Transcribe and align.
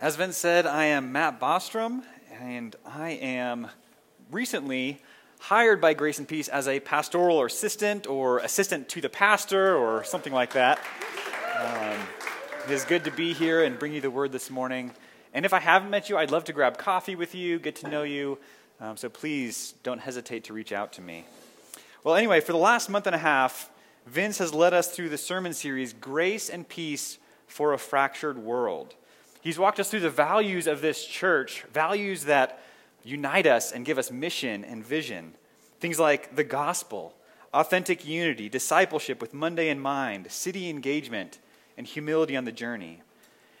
As 0.00 0.14
Vince 0.14 0.36
said, 0.36 0.64
I 0.64 0.84
am 0.84 1.10
Matt 1.10 1.40
Bostrom, 1.40 2.04
and 2.40 2.76
I 2.86 3.10
am 3.10 3.66
recently 4.30 5.02
hired 5.40 5.80
by 5.80 5.92
Grace 5.92 6.20
and 6.20 6.28
Peace 6.28 6.46
as 6.46 6.68
a 6.68 6.78
pastoral 6.78 7.44
assistant 7.44 8.06
or 8.06 8.38
assistant 8.38 8.88
to 8.90 9.00
the 9.00 9.08
pastor 9.08 9.76
or 9.76 10.04
something 10.04 10.32
like 10.32 10.52
that. 10.52 10.78
Um, 11.58 11.98
it 12.64 12.70
is 12.70 12.84
good 12.84 13.02
to 13.06 13.10
be 13.10 13.32
here 13.32 13.64
and 13.64 13.76
bring 13.76 13.92
you 13.92 14.00
the 14.00 14.08
word 14.08 14.30
this 14.30 14.50
morning. 14.50 14.92
And 15.34 15.44
if 15.44 15.52
I 15.52 15.58
haven't 15.58 15.90
met 15.90 16.08
you, 16.08 16.16
I'd 16.16 16.30
love 16.30 16.44
to 16.44 16.52
grab 16.52 16.78
coffee 16.78 17.16
with 17.16 17.34
you, 17.34 17.58
get 17.58 17.74
to 17.76 17.88
know 17.88 18.04
you. 18.04 18.38
Um, 18.80 18.96
so 18.96 19.08
please 19.08 19.74
don't 19.82 19.98
hesitate 19.98 20.44
to 20.44 20.52
reach 20.52 20.70
out 20.70 20.92
to 20.92 21.00
me. 21.00 21.24
Well, 22.04 22.14
anyway, 22.14 22.40
for 22.40 22.52
the 22.52 22.58
last 22.58 22.88
month 22.88 23.08
and 23.08 23.16
a 23.16 23.18
half, 23.18 23.68
Vince 24.06 24.38
has 24.38 24.54
led 24.54 24.72
us 24.72 24.94
through 24.94 25.08
the 25.08 25.18
sermon 25.18 25.54
series, 25.54 25.92
Grace 25.92 26.48
and 26.48 26.68
Peace 26.68 27.18
for 27.48 27.72
a 27.72 27.78
Fractured 27.78 28.38
World. 28.38 28.94
He's 29.48 29.58
walked 29.58 29.80
us 29.80 29.90
through 29.90 30.00
the 30.00 30.10
values 30.10 30.66
of 30.66 30.82
this 30.82 31.06
church, 31.06 31.62
values 31.72 32.24
that 32.24 32.60
unite 33.02 33.46
us 33.46 33.72
and 33.72 33.82
give 33.82 33.96
us 33.96 34.10
mission 34.10 34.62
and 34.62 34.84
vision. 34.84 35.32
Things 35.80 35.98
like 35.98 36.36
the 36.36 36.44
gospel, 36.44 37.14
authentic 37.54 38.06
unity, 38.06 38.50
discipleship 38.50 39.22
with 39.22 39.32
Monday 39.32 39.70
in 39.70 39.80
mind, 39.80 40.30
city 40.30 40.68
engagement, 40.68 41.38
and 41.78 41.86
humility 41.86 42.36
on 42.36 42.44
the 42.44 42.52
journey. 42.52 43.00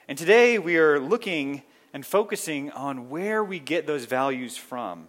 And 0.06 0.18
today 0.18 0.58
we 0.58 0.76
are 0.76 1.00
looking 1.00 1.62
and 1.94 2.04
focusing 2.04 2.70
on 2.72 3.08
where 3.08 3.42
we 3.42 3.58
get 3.58 3.86
those 3.86 4.04
values 4.04 4.58
from, 4.58 5.08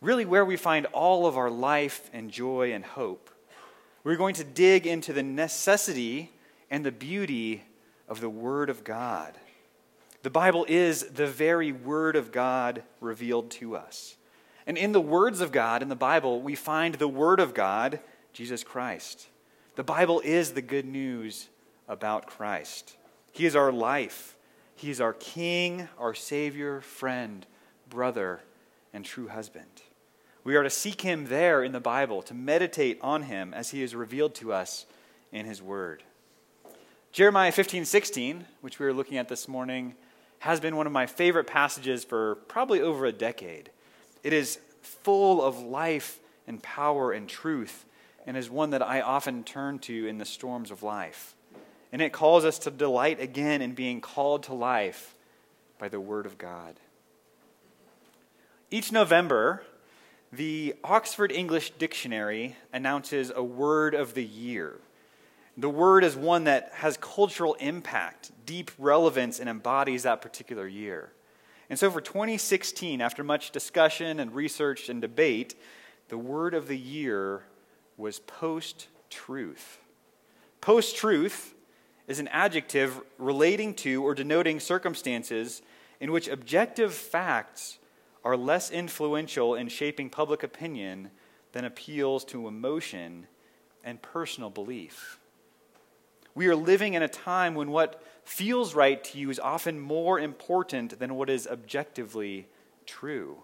really 0.00 0.24
where 0.24 0.44
we 0.44 0.56
find 0.56 0.86
all 0.86 1.26
of 1.26 1.36
our 1.36 1.48
life 1.48 2.10
and 2.12 2.28
joy 2.28 2.72
and 2.72 2.84
hope. 2.84 3.30
We're 4.02 4.16
going 4.16 4.34
to 4.34 4.42
dig 4.42 4.84
into 4.84 5.12
the 5.12 5.22
necessity 5.22 6.32
and 6.72 6.84
the 6.84 6.90
beauty 6.90 7.62
of 8.08 8.20
the 8.20 8.28
Word 8.28 8.68
of 8.68 8.82
God. 8.82 9.32
The 10.22 10.30
Bible 10.30 10.66
is 10.68 11.02
the 11.04 11.26
very 11.26 11.70
Word 11.70 12.16
of 12.16 12.32
God 12.32 12.82
revealed 13.00 13.50
to 13.52 13.76
us. 13.76 14.16
And 14.66 14.76
in 14.76 14.92
the 14.92 15.00
words 15.00 15.40
of 15.40 15.52
God 15.52 15.80
in 15.80 15.88
the 15.88 15.96
Bible, 15.96 16.42
we 16.42 16.54
find 16.54 16.96
the 16.96 17.08
Word 17.08 17.40
of 17.40 17.54
God, 17.54 18.00
Jesus 18.32 18.64
Christ. 18.64 19.28
The 19.76 19.84
Bible 19.84 20.20
is 20.24 20.52
the 20.52 20.62
good 20.62 20.84
news 20.84 21.48
about 21.86 22.26
Christ. 22.26 22.96
He 23.32 23.46
is 23.46 23.54
our 23.54 23.70
life, 23.72 24.36
He 24.74 24.90
is 24.90 25.00
our 25.00 25.12
King, 25.12 25.88
our 25.98 26.14
Savior, 26.14 26.80
friend, 26.80 27.46
brother, 27.88 28.40
and 28.92 29.04
true 29.04 29.28
husband. 29.28 29.82
We 30.42 30.56
are 30.56 30.64
to 30.64 30.70
seek 30.70 31.02
Him 31.02 31.26
there 31.26 31.62
in 31.62 31.72
the 31.72 31.80
Bible, 31.80 32.22
to 32.22 32.34
meditate 32.34 32.98
on 33.02 33.22
Him 33.22 33.54
as 33.54 33.70
He 33.70 33.82
is 33.82 33.94
revealed 33.94 34.34
to 34.36 34.52
us 34.52 34.86
in 35.30 35.46
His 35.46 35.62
Word. 35.62 36.02
Jeremiah 37.12 37.52
15, 37.52 37.84
16, 37.84 38.44
which 38.60 38.78
we 38.78 38.86
are 38.86 38.92
looking 38.92 39.16
at 39.16 39.28
this 39.28 39.48
morning, 39.48 39.94
has 40.40 40.60
been 40.60 40.76
one 40.76 40.86
of 40.86 40.92
my 40.92 41.06
favorite 41.06 41.46
passages 41.46 42.04
for 42.04 42.36
probably 42.46 42.80
over 42.80 43.06
a 43.06 43.12
decade. 43.12 43.70
It 44.22 44.32
is 44.32 44.58
full 44.82 45.42
of 45.42 45.58
life 45.58 46.20
and 46.46 46.62
power 46.62 47.12
and 47.12 47.28
truth, 47.28 47.84
and 48.26 48.36
is 48.36 48.50
one 48.50 48.70
that 48.70 48.82
I 48.82 49.00
often 49.00 49.44
turn 49.44 49.78
to 49.80 50.06
in 50.06 50.18
the 50.18 50.24
storms 50.24 50.70
of 50.70 50.82
life. 50.82 51.34
And 51.92 52.02
it 52.02 52.12
calls 52.12 52.44
us 52.44 52.58
to 52.60 52.70
delight 52.70 53.20
again 53.20 53.62
in 53.62 53.74
being 53.74 54.00
called 54.00 54.44
to 54.44 54.54
life 54.54 55.14
by 55.78 55.88
the 55.88 56.00
Word 56.00 56.26
of 56.26 56.38
God. 56.38 56.76
Each 58.70 58.92
November, 58.92 59.62
the 60.30 60.74
Oxford 60.84 61.32
English 61.32 61.70
Dictionary 61.72 62.56
announces 62.72 63.32
a 63.34 63.42
word 63.42 63.94
of 63.94 64.12
the 64.12 64.24
year. 64.24 64.76
The 65.58 65.68
word 65.68 66.04
is 66.04 66.14
one 66.14 66.44
that 66.44 66.70
has 66.74 66.96
cultural 66.96 67.54
impact, 67.54 68.30
deep 68.46 68.70
relevance, 68.78 69.40
and 69.40 69.48
embodies 69.48 70.04
that 70.04 70.22
particular 70.22 70.68
year. 70.68 71.10
And 71.68 71.76
so 71.76 71.90
for 71.90 72.00
2016, 72.00 73.00
after 73.00 73.24
much 73.24 73.50
discussion 73.50 74.20
and 74.20 74.32
research 74.32 74.88
and 74.88 75.00
debate, 75.00 75.56
the 76.10 76.16
word 76.16 76.54
of 76.54 76.68
the 76.68 76.78
year 76.78 77.42
was 77.96 78.20
post 78.20 78.86
truth. 79.10 79.80
Post 80.60 80.96
truth 80.96 81.54
is 82.06 82.20
an 82.20 82.28
adjective 82.28 83.00
relating 83.18 83.74
to 83.74 84.04
or 84.04 84.14
denoting 84.14 84.60
circumstances 84.60 85.60
in 85.98 86.12
which 86.12 86.28
objective 86.28 86.94
facts 86.94 87.78
are 88.24 88.36
less 88.36 88.70
influential 88.70 89.56
in 89.56 89.66
shaping 89.66 90.08
public 90.08 90.44
opinion 90.44 91.10
than 91.50 91.64
appeals 91.64 92.24
to 92.26 92.46
emotion 92.46 93.26
and 93.82 94.00
personal 94.00 94.50
belief. 94.50 95.18
We 96.38 96.46
are 96.46 96.54
living 96.54 96.94
in 96.94 97.02
a 97.02 97.08
time 97.08 97.56
when 97.56 97.72
what 97.72 98.00
feels 98.22 98.72
right 98.72 99.02
to 99.02 99.18
you 99.18 99.28
is 99.28 99.40
often 99.40 99.80
more 99.80 100.20
important 100.20 100.96
than 101.00 101.16
what 101.16 101.28
is 101.30 101.48
objectively 101.48 102.46
true. 102.86 103.38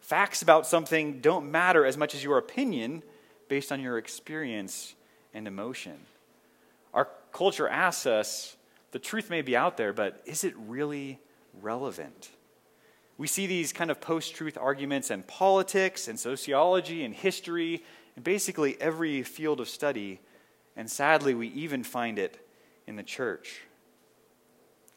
Facts 0.00 0.40
about 0.40 0.66
something 0.66 1.20
don't 1.20 1.50
matter 1.50 1.84
as 1.84 1.98
much 1.98 2.14
as 2.14 2.24
your 2.24 2.38
opinion 2.38 3.02
based 3.48 3.70
on 3.70 3.78
your 3.78 3.98
experience 3.98 4.94
and 5.34 5.46
emotion. 5.46 5.98
Our 6.94 7.10
culture 7.30 7.68
asks 7.68 8.06
us 8.06 8.56
the 8.92 8.98
truth 8.98 9.28
may 9.28 9.42
be 9.42 9.54
out 9.54 9.76
there, 9.76 9.92
but 9.92 10.22
is 10.24 10.44
it 10.44 10.54
really 10.56 11.18
relevant? 11.60 12.30
We 13.18 13.26
see 13.26 13.46
these 13.46 13.70
kind 13.70 13.90
of 13.90 14.00
post 14.00 14.34
truth 14.34 14.56
arguments 14.56 15.10
in 15.10 15.24
politics 15.24 16.08
and 16.08 16.18
sociology 16.18 17.04
and 17.04 17.14
history 17.14 17.84
and 18.16 18.24
basically 18.24 18.80
every 18.80 19.22
field 19.24 19.60
of 19.60 19.68
study 19.68 20.20
and 20.76 20.90
sadly, 20.90 21.34
we 21.34 21.48
even 21.48 21.84
find 21.84 22.18
it 22.18 22.46
in 22.86 22.96
the 22.96 23.02
church. 23.02 23.62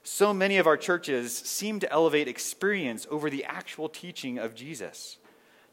So 0.04 0.34
many 0.34 0.58
of 0.58 0.68
our 0.68 0.78
churches 0.78 1.38
seem 1.38 1.80
to 1.82 1.92
elevate 1.92 2.28
experience 2.28 3.06
over 3.12 3.30
the 3.30 3.44
actual 3.44 3.90
teaching 3.90 4.38
of 4.38 4.56
Jesus. 4.56 5.18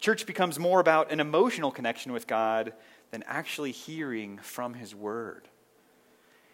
Church 0.00 0.26
becomes 0.26 0.58
more 0.58 0.80
about 0.80 1.12
an 1.12 1.20
emotional 1.20 1.70
connection 1.70 2.12
with 2.12 2.26
God 2.26 2.72
than 3.10 3.22
actually 3.26 3.70
hearing 3.70 4.38
from 4.38 4.74
His 4.74 4.94
Word. 4.94 5.48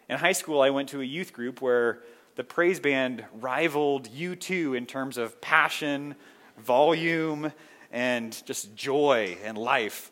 In 0.07 0.17
high 0.17 0.31
school, 0.33 0.61
I 0.61 0.69
went 0.69 0.89
to 0.89 1.01
a 1.01 1.05
youth 1.05 1.33
group 1.33 1.61
where 1.61 2.03
the 2.35 2.43
praise 2.43 2.79
band 2.79 3.25
rivaled 3.33 4.09
U2 4.09 4.77
in 4.77 4.85
terms 4.85 5.17
of 5.17 5.41
passion, 5.41 6.15
volume, 6.57 7.51
and 7.91 8.45
just 8.45 8.75
joy 8.75 9.37
and 9.43 9.57
life. 9.57 10.11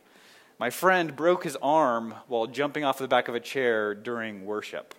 My 0.59 0.69
friend 0.69 1.15
broke 1.15 1.45
his 1.45 1.55
arm 1.61 2.13
while 2.27 2.45
jumping 2.45 2.83
off 2.83 2.97
the 2.97 3.07
back 3.07 3.29
of 3.29 3.35
a 3.35 3.39
chair 3.39 3.95
during 3.95 4.45
worship. 4.45 4.93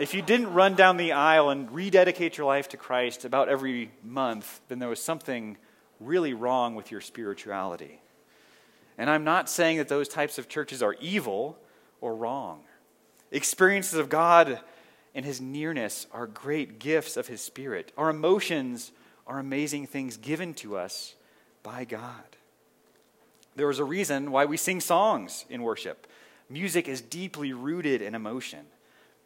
if 0.00 0.14
you 0.14 0.20
didn't 0.20 0.52
run 0.52 0.74
down 0.74 0.96
the 0.96 1.12
aisle 1.12 1.50
and 1.50 1.70
rededicate 1.70 2.36
your 2.36 2.46
life 2.48 2.68
to 2.70 2.76
Christ 2.76 3.24
about 3.24 3.48
every 3.48 3.92
month, 4.02 4.60
then 4.66 4.80
there 4.80 4.88
was 4.88 5.00
something 5.00 5.56
really 6.00 6.34
wrong 6.34 6.74
with 6.74 6.90
your 6.90 7.00
spirituality. 7.00 8.00
And 8.98 9.08
I'm 9.08 9.22
not 9.22 9.48
saying 9.48 9.76
that 9.76 9.86
those 9.86 10.08
types 10.08 10.38
of 10.38 10.48
churches 10.48 10.82
are 10.82 10.96
evil 11.00 11.56
or 12.00 12.16
wrong. 12.16 12.62
Experiences 13.30 13.94
of 13.94 14.08
God 14.08 14.58
and 15.14 15.24
His 15.24 15.40
nearness 15.40 16.08
are 16.10 16.26
great 16.26 16.80
gifts 16.80 17.16
of 17.16 17.28
His 17.28 17.40
Spirit. 17.40 17.92
Our 17.96 18.10
emotions 18.10 18.90
are 19.24 19.38
amazing 19.38 19.86
things 19.86 20.16
given 20.16 20.52
to 20.54 20.76
us 20.76 21.14
by 21.62 21.84
God. 21.84 22.37
There 23.58 23.70
is 23.70 23.80
a 23.80 23.84
reason 23.84 24.30
why 24.30 24.44
we 24.44 24.56
sing 24.56 24.80
songs 24.80 25.44
in 25.50 25.64
worship. 25.64 26.06
Music 26.48 26.86
is 26.86 27.00
deeply 27.00 27.52
rooted 27.52 28.00
in 28.00 28.14
emotion. 28.14 28.66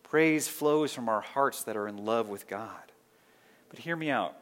Praise 0.03 0.49
flows 0.49 0.95
from 0.95 1.11
our 1.11 1.21
hearts 1.21 1.65
that 1.65 1.77
are 1.77 1.87
in 1.87 1.99
love 1.99 2.31
with 2.31 2.49
God. 2.49 2.93
But 3.69 3.81
hear 3.81 3.95
me 3.95 4.11
out. 4.11 4.35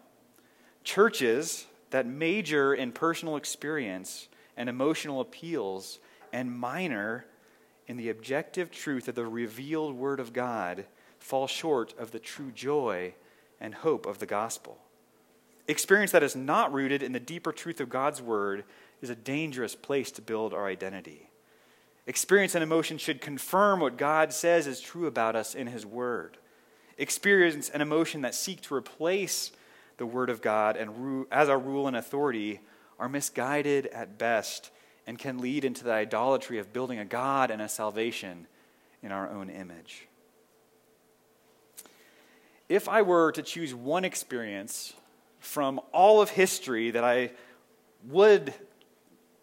Churches 0.85 1.67
that 1.91 2.07
major 2.07 2.73
in 2.73 2.93
personal 2.93 3.35
experience 3.35 4.29
and 4.57 4.69
emotional 4.69 5.21
appeals 5.21 5.99
and 6.33 6.57
minor 6.57 7.27
in 7.89 7.97
the 7.97 8.11
objective 8.11 8.71
truth 8.71 9.09
of 9.09 9.17
the 9.17 9.27
revealed 9.27 9.97
Word 9.97 10.21
of 10.21 10.33
God 10.33 10.87
fall 11.19 11.49
short 11.49 11.99
of 11.99 12.13
the 12.13 12.21
true 12.21 12.53
joy 12.53 13.13
and 13.61 13.75
hope 13.75 14.07
of 14.07 14.21
the 14.21 14.27
gospel. 14.27 14.79
Experience 15.67 16.13
that 16.13 16.23
is 16.23 16.37
not 16.37 16.73
rooted 16.73 17.03
in 17.03 17.11
the 17.11 17.19
deeper 17.19 17.51
truth 17.51 17.81
of 17.81 17.89
God's 17.89 18.23
Word 18.23 18.63
is 19.01 19.11
a 19.11 19.17
dangerous 19.17 19.75
place 19.75 20.11
to 20.13 20.23
build 20.23 20.53
our 20.53 20.67
identity. 20.67 21.31
Experience 22.07 22.55
and 22.55 22.65
emotion 22.65 22.99
should 22.99 23.21
confirm 23.21 23.81
what 23.81 23.97
God 23.97 24.33
says 24.33 24.67
is 24.67 24.81
true 24.81 25.07
about 25.07 25.37
us 25.37 25.55
in 25.55 25.67
His 25.67 25.87
Word. 25.87 26.39
Experience 26.99 27.69
and 27.69 27.83
emotion 27.83 28.23
that 28.23 28.35
seek 28.35 28.61
to 28.63 28.75
replace 28.75 29.53
the 29.97 30.07
Word 30.07 30.31
of 30.31 30.43
God 30.43 30.77
and 30.77 31.27
as 31.31 31.49
our 31.49 31.59
rule 31.59 31.87
and 31.87 31.97
authority 31.97 32.61
are 32.99 33.09
misguided 33.09 33.87
at 33.87 34.19
best 34.19 34.71
and 35.07 35.19
can 35.19 35.39
lead 35.39 35.65
into 35.65 35.85
the 35.85 35.93
idolatry 35.93 36.59
of 36.59 36.73
building 36.73 36.99
a 36.99 37.05
God 37.05 37.51
and 37.51 37.63
a 37.63 37.69
salvation 37.69 38.47
in 39.03 39.13
our 39.13 39.29
own 39.29 39.49
image. 39.49 40.07
If 42.69 42.89
I 42.89 43.03
were 43.03 43.33
to 43.33 43.43
choose 43.43 43.75
one 43.75 44.05
experience 44.05 44.93
from 45.41 45.81
all 45.93 46.21
of 46.21 46.31
history 46.31 46.91
that 46.93 47.03
I 47.03 47.33
would 48.09 48.55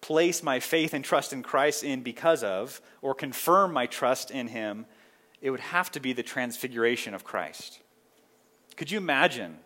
place 0.07 0.42
my 0.42 0.57
faith 0.57 0.94
and 0.94 1.04
trust 1.04 1.33
in 1.33 1.44
Christ 1.44 1.83
in 1.83 2.01
because 2.01 2.42
of, 2.42 2.80
or 3.01 3.13
confirm 3.13 3.74
my 3.74 3.88
trust 3.88 4.31
in 4.31 4.48
Him, 4.48 4.86
it 5.42 5.50
would 5.50 5.59
have 5.59 5.92
to 5.92 6.00
be 6.00 6.13
the 6.13 6.24
transfiguration 6.24 7.13
of 7.13 7.25
Christ. 7.25 7.81
Could 8.77 8.89
you 8.89 9.00
imagine 9.00 9.57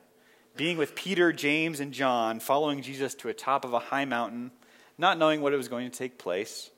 being 0.55 0.79
with 0.79 0.95
Peter, 0.95 1.31
James, 1.31 1.79
and 1.79 1.93
John, 1.93 2.39
following 2.39 2.81
Jesus 2.81 3.13
to 3.15 3.29
a 3.29 3.35
top 3.35 3.63
of 3.63 3.73
a 3.73 3.79
high 3.79 4.05
mountain, 4.05 4.49
not 4.97 5.19
knowing 5.19 5.41
what 5.41 5.53
it 5.53 5.57
was 5.57 5.67
going 5.67 5.89
to 5.89 5.95
take 5.95 6.17
place, 6.17 6.71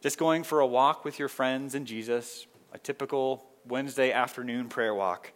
just 0.00 0.16
going 0.16 0.42
for 0.42 0.60
a 0.60 0.66
walk 0.66 1.04
with 1.04 1.18
your 1.18 1.28
friends 1.28 1.74
and 1.74 1.86
Jesus, 1.86 2.46
a 2.72 2.78
typical 2.78 3.44
Wednesday 3.68 4.10
afternoon 4.10 4.70
prayer 4.70 4.94
walk. 4.94 5.32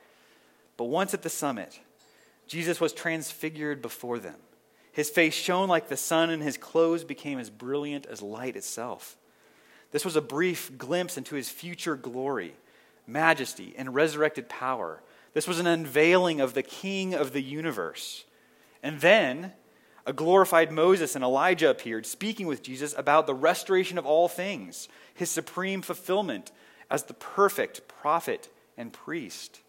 But 0.78 0.84
once 0.84 1.12
at 1.12 1.20
the 1.20 1.28
summit, 1.28 1.78
Jesus 2.46 2.80
was 2.80 2.94
transfigured 2.94 3.82
before 3.82 4.18
them. 4.18 4.36
His 4.96 5.10
face 5.10 5.34
shone 5.34 5.68
like 5.68 5.90
the 5.90 5.96
sun, 5.98 6.30
and 6.30 6.42
his 6.42 6.56
clothes 6.56 7.04
became 7.04 7.38
as 7.38 7.50
brilliant 7.50 8.06
as 8.06 8.22
light 8.22 8.56
itself. 8.56 9.18
This 9.90 10.06
was 10.06 10.16
a 10.16 10.22
brief 10.22 10.78
glimpse 10.78 11.18
into 11.18 11.34
his 11.34 11.50
future 11.50 11.96
glory, 11.96 12.54
majesty, 13.06 13.74
and 13.76 13.94
resurrected 13.94 14.48
power. 14.48 15.02
This 15.34 15.46
was 15.46 15.60
an 15.60 15.66
unveiling 15.66 16.40
of 16.40 16.54
the 16.54 16.62
King 16.62 17.12
of 17.12 17.34
the 17.34 17.42
universe. 17.42 18.24
And 18.82 19.02
then 19.02 19.52
a 20.06 20.14
glorified 20.14 20.72
Moses 20.72 21.14
and 21.14 21.22
Elijah 21.22 21.68
appeared, 21.68 22.06
speaking 22.06 22.46
with 22.46 22.62
Jesus 22.62 22.94
about 22.96 23.26
the 23.26 23.34
restoration 23.34 23.98
of 23.98 24.06
all 24.06 24.28
things, 24.28 24.88
his 25.12 25.28
supreme 25.28 25.82
fulfillment 25.82 26.52
as 26.90 27.02
the 27.02 27.12
perfect 27.12 27.86
prophet 27.86 28.48
and 28.78 28.94
priest. 28.94 29.60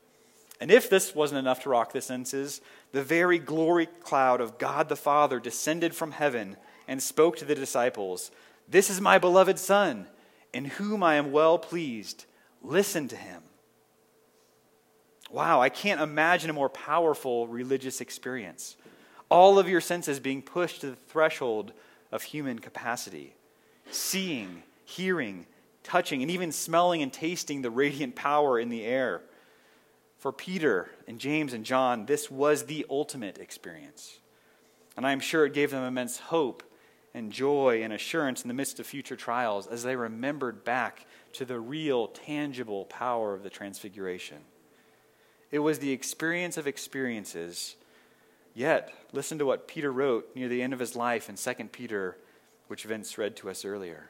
And 0.62 0.72
if 0.72 0.90
this 0.90 1.14
wasn't 1.14 1.40
enough 1.40 1.64
to 1.64 1.70
rock 1.70 1.92
the 1.92 2.02
senses, 2.02 2.62
the 2.92 3.04
very 3.04 3.40
glory 3.40 3.86
cloud 3.86 4.42
of 4.42 4.58
God 4.58 4.90
the 4.90 4.96
Father 4.96 5.40
descended 5.40 5.96
from 5.96 6.12
heaven 6.12 6.58
and 6.88 7.02
spoke 7.02 7.38
to 7.38 7.46
the 7.46 7.56
disciples 7.56 8.32
This 8.68 8.90
is 8.90 9.02
my 9.02 9.18
beloved 9.18 9.60
Son, 9.60 10.08
in 10.54 10.66
whom 10.66 11.04
I 11.04 11.16
am 11.16 11.32
well 11.32 11.58
pleased. 11.58 12.26
Listen 12.62 13.08
to 13.10 13.16
him. 13.16 13.44
Wow, 15.30 15.62
I 15.62 15.70
can't 15.70 16.02
imagine 16.02 16.50
a 16.50 16.54
more 16.54 16.70
powerful 16.70 17.48
religious 17.48 18.00
experience. 18.02 18.78
All 19.30 19.60
of 19.60 19.68
your 19.68 19.82
senses 19.82 20.20
being 20.20 20.42
pushed 20.42 20.82
to 20.82 20.92
the 20.92 20.96
threshold 20.96 21.74
of 22.12 22.24
human 22.24 22.60
capacity. 22.60 23.36
Seeing, 23.92 24.64
hearing, 24.86 25.46
touching, 25.84 26.22
and 26.22 26.32
even 26.32 26.52
smelling 26.52 27.02
and 27.02 27.12
tasting 27.12 27.62
the 27.62 27.70
radiant 27.70 28.16
power 28.16 28.58
in 28.60 28.70
the 28.70 28.86
air. 28.86 29.22
For 30.18 30.32
Peter 30.32 30.90
and 31.08 31.20
James 31.20 31.54
and 31.54 31.64
John, 31.64 32.06
this 32.06 32.32
was 32.32 32.66
the 32.66 32.86
ultimate 32.90 33.38
experience. 33.38 34.20
And 34.96 35.06
I 35.06 35.12
am 35.12 35.20
sure 35.20 35.46
it 35.46 35.54
gave 35.54 35.70
them 35.70 35.84
immense 35.84 36.18
hope 36.18 36.64
and 37.14 37.32
joy 37.32 37.82
and 37.84 37.94
assurance 37.94 38.42
in 38.42 38.48
the 38.48 38.54
midst 38.54 38.80
of 38.80 38.88
future 38.88 39.16
trials 39.16 39.68
as 39.68 39.84
they 39.84 39.96
remembered 39.96 40.64
back 40.64 41.06
to 41.34 41.46
the 41.46 41.60
real, 41.60 42.08
tangible 42.08 42.86
power 42.86 43.34
of 43.34 43.44
the 43.44 43.50
Transfiguration. 43.50 44.38
It 45.52 45.60
was 45.60 45.80
the 45.80 45.92
experience 45.92 46.58
of 46.58 46.68
experiences. 46.68 47.76
Yet, 48.54 48.92
listen 49.14 49.38
to 49.38 49.46
what 49.46 49.68
Peter 49.68 49.92
wrote 49.92 50.30
near 50.36 50.50
the 50.50 50.62
end 50.62 50.74
of 50.74 50.80
his 50.80 50.96
life 50.96 51.30
in 51.30 51.36
2 51.36 51.70
Peter, 51.72 52.18
which 52.68 52.84
Vince 52.84 53.18
read 53.18 53.36
to 53.38 53.50
us 53.50 53.64
earlier. 53.64 54.10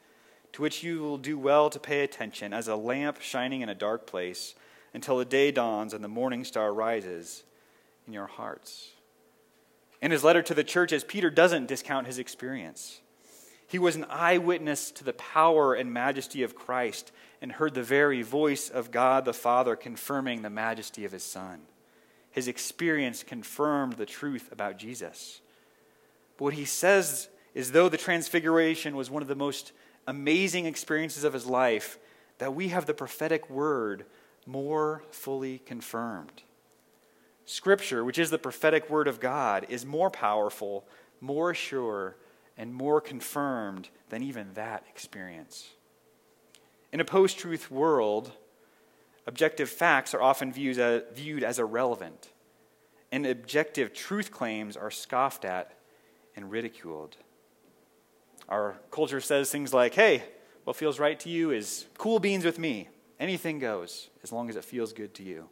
to 0.53 0.61
which 0.61 0.83
you 0.83 0.99
will 0.99 1.17
do 1.17 1.37
well 1.37 1.69
to 1.69 1.79
pay 1.79 2.03
attention, 2.03 2.53
as 2.53 2.67
a 2.67 2.75
lamp 2.75 3.21
shining 3.21 3.61
in 3.61 3.69
a 3.69 3.75
dark 3.75 4.05
place, 4.05 4.55
until 4.93 5.17
the 5.17 5.25
day 5.25 5.51
dawns 5.51 5.93
and 5.93 6.03
the 6.03 6.09
morning 6.09 6.43
star 6.43 6.73
rises 6.73 7.43
in 8.05 8.13
your 8.13 8.27
hearts. 8.27 8.89
In 10.01 10.11
his 10.11 10.23
letter 10.23 10.41
to 10.41 10.53
the 10.53 10.63
churches, 10.63 11.03
Peter 11.03 11.29
doesn't 11.29 11.67
discount 11.67 12.07
his 12.07 12.17
experience. 12.17 13.01
He 13.67 13.79
was 13.79 13.95
an 13.95 14.05
eyewitness 14.09 14.91
to 14.91 15.03
the 15.03 15.13
power 15.13 15.73
and 15.73 15.93
majesty 15.93 16.43
of 16.43 16.55
Christ 16.55 17.11
and 17.41 17.53
heard 17.53 17.73
the 17.73 17.83
very 17.83 18.21
voice 18.21 18.69
of 18.69 18.91
God 18.91 19.23
the 19.23 19.33
Father 19.33 19.75
confirming 19.75 20.41
the 20.41 20.49
majesty 20.49 21.05
of 21.05 21.13
his 21.13 21.23
Son. 21.23 21.61
His 22.31 22.47
experience 22.47 23.23
confirmed 23.23 23.93
the 23.93 24.05
truth 24.05 24.51
about 24.51 24.77
Jesus. 24.77 25.39
But 26.37 26.43
what 26.45 26.53
he 26.55 26.65
says 26.65 27.29
is 27.53 27.71
though 27.71 27.87
the 27.87 27.97
transfiguration 27.97 28.95
was 28.95 29.09
one 29.09 29.21
of 29.21 29.27
the 29.27 29.35
most 29.35 29.71
amazing 30.07 30.65
experiences 30.65 31.23
of 31.23 31.33
his 31.33 31.45
life 31.45 31.97
that 32.37 32.55
we 32.55 32.69
have 32.69 32.85
the 32.85 32.93
prophetic 32.93 33.49
word 33.49 34.05
more 34.45 35.03
fully 35.11 35.59
confirmed. 35.59 36.43
Scripture, 37.45 38.03
which 38.03 38.17
is 38.17 38.29
the 38.29 38.37
prophetic 38.37 38.89
word 38.89 39.07
of 39.07 39.19
God, 39.19 39.65
is 39.69 39.85
more 39.85 40.09
powerful, 40.09 40.85
more 41.19 41.53
sure, 41.53 42.15
and 42.57 42.73
more 42.73 43.01
confirmed 43.01 43.89
than 44.09 44.23
even 44.23 44.53
that 44.53 44.83
experience. 44.89 45.69
In 46.91 46.99
a 46.99 47.05
post 47.05 47.37
truth 47.37 47.71
world, 47.71 48.31
objective 49.25 49.69
facts 49.69 50.13
are 50.13 50.21
often 50.21 50.51
viewed 50.51 50.77
as, 50.77 51.01
uh, 51.01 51.05
viewed 51.13 51.43
as 51.43 51.59
irrelevant, 51.59 52.29
and 53.11 53.25
objective 53.25 53.93
truth 53.93 54.31
claims 54.31 54.75
are 54.75 54.91
scoffed 54.91 55.45
at 55.45 55.73
and 56.35 56.51
ridiculed. 56.51 57.17
Our 58.51 58.75
culture 58.91 59.21
says 59.21 59.49
things 59.49 59.73
like, 59.73 59.93
hey, 59.93 60.23
what 60.65 60.75
feels 60.75 60.99
right 60.99 61.17
to 61.21 61.29
you 61.29 61.51
is 61.51 61.85
cool 61.97 62.19
beans 62.19 62.43
with 62.43 62.59
me. 62.59 62.89
Anything 63.17 63.59
goes 63.59 64.09
as 64.23 64.33
long 64.33 64.49
as 64.49 64.57
it 64.57 64.65
feels 64.65 64.91
good 64.91 65.13
to 65.15 65.23
you. 65.23 65.47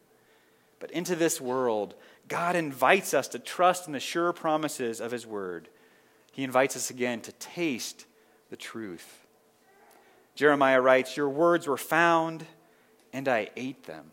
But 0.80 0.92
into 0.92 1.16
this 1.16 1.40
world, 1.40 1.96
God 2.28 2.58
invites 2.58 3.14
us 3.14 3.30
to 3.30 3.40
trust 3.40 3.88
in 3.88 3.94
the 3.94 4.02
sure 4.02 4.34
promises 4.34 5.00
of 5.00 5.12
His 5.12 5.26
Word. 5.26 5.70
He 6.34 6.44
invites 6.44 6.76
us 6.76 6.90
again 6.90 7.22
to 7.22 7.32
taste 7.34 8.06
the 8.50 8.58
truth. 8.58 9.26
Jeremiah 10.36 10.82
writes, 10.82 11.16
Your 11.16 11.30
words 11.30 11.68
were 11.68 11.78
found, 11.78 12.46
and 13.14 13.30
I 13.30 13.50
ate 13.56 13.84
them. 13.86 14.12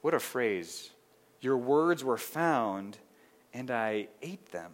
What 0.00 0.14
a 0.14 0.20
phrase. 0.20 0.90
Your 1.40 1.56
words 1.56 2.04
were 2.04 2.18
found, 2.18 2.98
and 3.52 3.68
I 3.70 4.08
ate 4.22 4.52
them. 4.52 4.72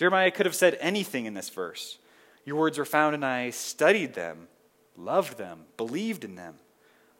Jeremiah 0.00 0.30
could 0.30 0.46
have 0.46 0.54
said 0.54 0.78
anything 0.80 1.26
in 1.26 1.34
this 1.34 1.50
verse. 1.50 1.98
Your 2.46 2.56
words 2.56 2.78
were 2.78 2.86
found, 2.86 3.14
and 3.14 3.22
I 3.22 3.50
studied 3.50 4.14
them, 4.14 4.48
loved 4.96 5.36
them, 5.36 5.64
believed 5.76 6.24
in 6.24 6.36
them. 6.36 6.54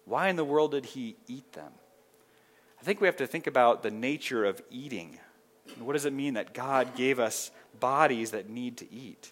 Why 0.06 0.30
in 0.30 0.36
the 0.36 0.46
world 0.46 0.70
did 0.70 0.86
he 0.86 1.16
eat 1.28 1.52
them? 1.52 1.72
I 2.80 2.82
think 2.82 3.02
we 3.02 3.06
have 3.06 3.18
to 3.18 3.26
think 3.26 3.46
about 3.46 3.82
the 3.82 3.90
nature 3.90 4.46
of 4.46 4.62
eating. 4.70 5.18
What 5.78 5.92
does 5.92 6.06
it 6.06 6.14
mean 6.14 6.32
that 6.32 6.54
God 6.54 6.94
gave 6.94 7.20
us 7.20 7.50
bodies 7.78 8.30
that 8.30 8.48
need 8.48 8.78
to 8.78 8.90
eat? 8.90 9.30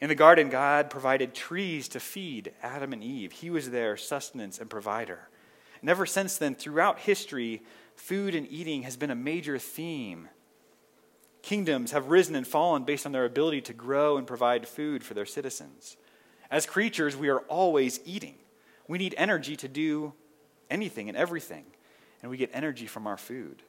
In 0.00 0.08
the 0.08 0.14
garden, 0.14 0.48
God 0.48 0.88
provided 0.88 1.34
trees 1.34 1.88
to 1.88 1.98
feed 1.98 2.52
Adam 2.62 2.92
and 2.92 3.02
Eve. 3.02 3.32
He 3.32 3.50
was 3.50 3.72
their 3.72 3.96
sustenance 3.96 4.60
and 4.60 4.70
provider. 4.70 5.28
And 5.80 5.90
ever 5.90 6.06
since 6.06 6.36
then, 6.36 6.54
throughout 6.54 7.00
history, 7.00 7.60
food 7.96 8.36
and 8.36 8.46
eating 8.48 8.82
has 8.82 8.96
been 8.96 9.10
a 9.10 9.16
major 9.16 9.58
theme 9.58 10.28
Kingdoms 11.42 11.92
have 11.92 12.08
risen 12.08 12.34
and 12.34 12.46
fallen 12.46 12.84
based 12.84 13.06
on 13.06 13.12
their 13.12 13.24
ability 13.24 13.60
to 13.62 13.72
grow 13.72 14.18
and 14.18 14.26
provide 14.26 14.68
food 14.68 15.02
for 15.02 15.14
their 15.14 15.26
citizens. 15.26 15.96
As 16.50 16.66
creatures, 16.66 17.16
we 17.16 17.28
are 17.28 17.40
always 17.40 18.00
eating. 18.04 18.34
We 18.86 18.98
need 18.98 19.14
energy 19.16 19.56
to 19.56 19.68
do 19.68 20.12
anything 20.70 21.08
and 21.08 21.16
everything, 21.16 21.64
and 22.22 22.30
we 22.30 22.36
get 22.36 22.50
energy 22.52 22.86
from 22.86 23.06
our 23.06 23.16
food. 23.16 23.62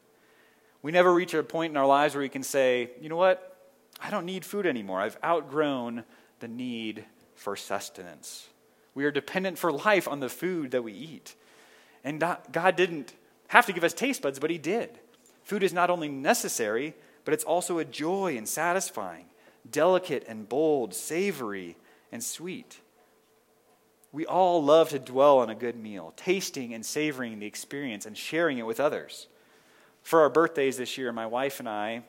We 0.81 0.91
never 0.91 1.13
reach 1.13 1.33
a 1.33 1.43
point 1.43 1.71
in 1.71 1.77
our 1.77 1.85
lives 1.85 2.15
where 2.15 2.21
we 2.21 2.29
can 2.29 2.43
say, 2.43 2.91
you 3.01 3.09
know 3.09 3.17
what? 3.17 3.57
I 4.01 4.09
don't 4.09 4.25
need 4.25 4.45
food 4.45 4.65
anymore. 4.65 5.01
I've 5.01 5.17
outgrown 5.23 6.05
the 6.39 6.47
need 6.47 7.03
for 7.35 7.55
sustenance. 7.55 8.47
We 8.95 9.03
are 9.05 9.11
dependent 9.11 9.57
for 9.57 9.71
life 9.71 10.07
on 10.07 10.21
the 10.21 10.29
food 10.29 10.71
that 10.71 10.83
we 10.83 10.93
eat. 10.93 11.35
And 12.03 12.19
God 12.51 12.75
didn't 12.77 13.13
have 13.49 13.65
to 13.65 13.73
give 13.73 13.83
us 13.83 13.93
taste 13.93 14.21
buds, 14.21 14.39
but 14.39 14.49
He 14.49 14.57
did. 14.57 14.99
Food 15.43 15.63
is 15.63 15.73
not 15.73 15.89
only 15.89 16.07
necessary, 16.07 16.93
but 17.29 17.33
it's 17.35 17.43
also 17.43 17.77
a 17.77 17.85
joy 17.85 18.35
and 18.35 18.49
satisfying, 18.49 19.25
delicate 19.69 20.25
and 20.27 20.49
bold, 20.49 20.95
savory 20.95 21.77
and 22.11 22.23
sweet. 22.23 22.79
We 24.11 24.25
all 24.25 24.63
love 24.63 24.89
to 24.89 24.97
dwell 24.97 25.37
on 25.37 25.51
a 25.51 25.53
good 25.53 25.75
meal, 25.75 26.11
tasting 26.15 26.73
and 26.73 26.83
savoring 26.83 27.37
the 27.37 27.45
experience 27.45 28.07
and 28.07 28.17
sharing 28.17 28.57
it 28.57 28.65
with 28.65 28.79
others. 28.79 29.27
For 30.01 30.21
our 30.21 30.29
birthdays 30.31 30.77
this 30.77 30.97
year, 30.97 31.11
my 31.11 31.27
wife 31.27 31.59
and 31.59 31.69
I 31.69 32.01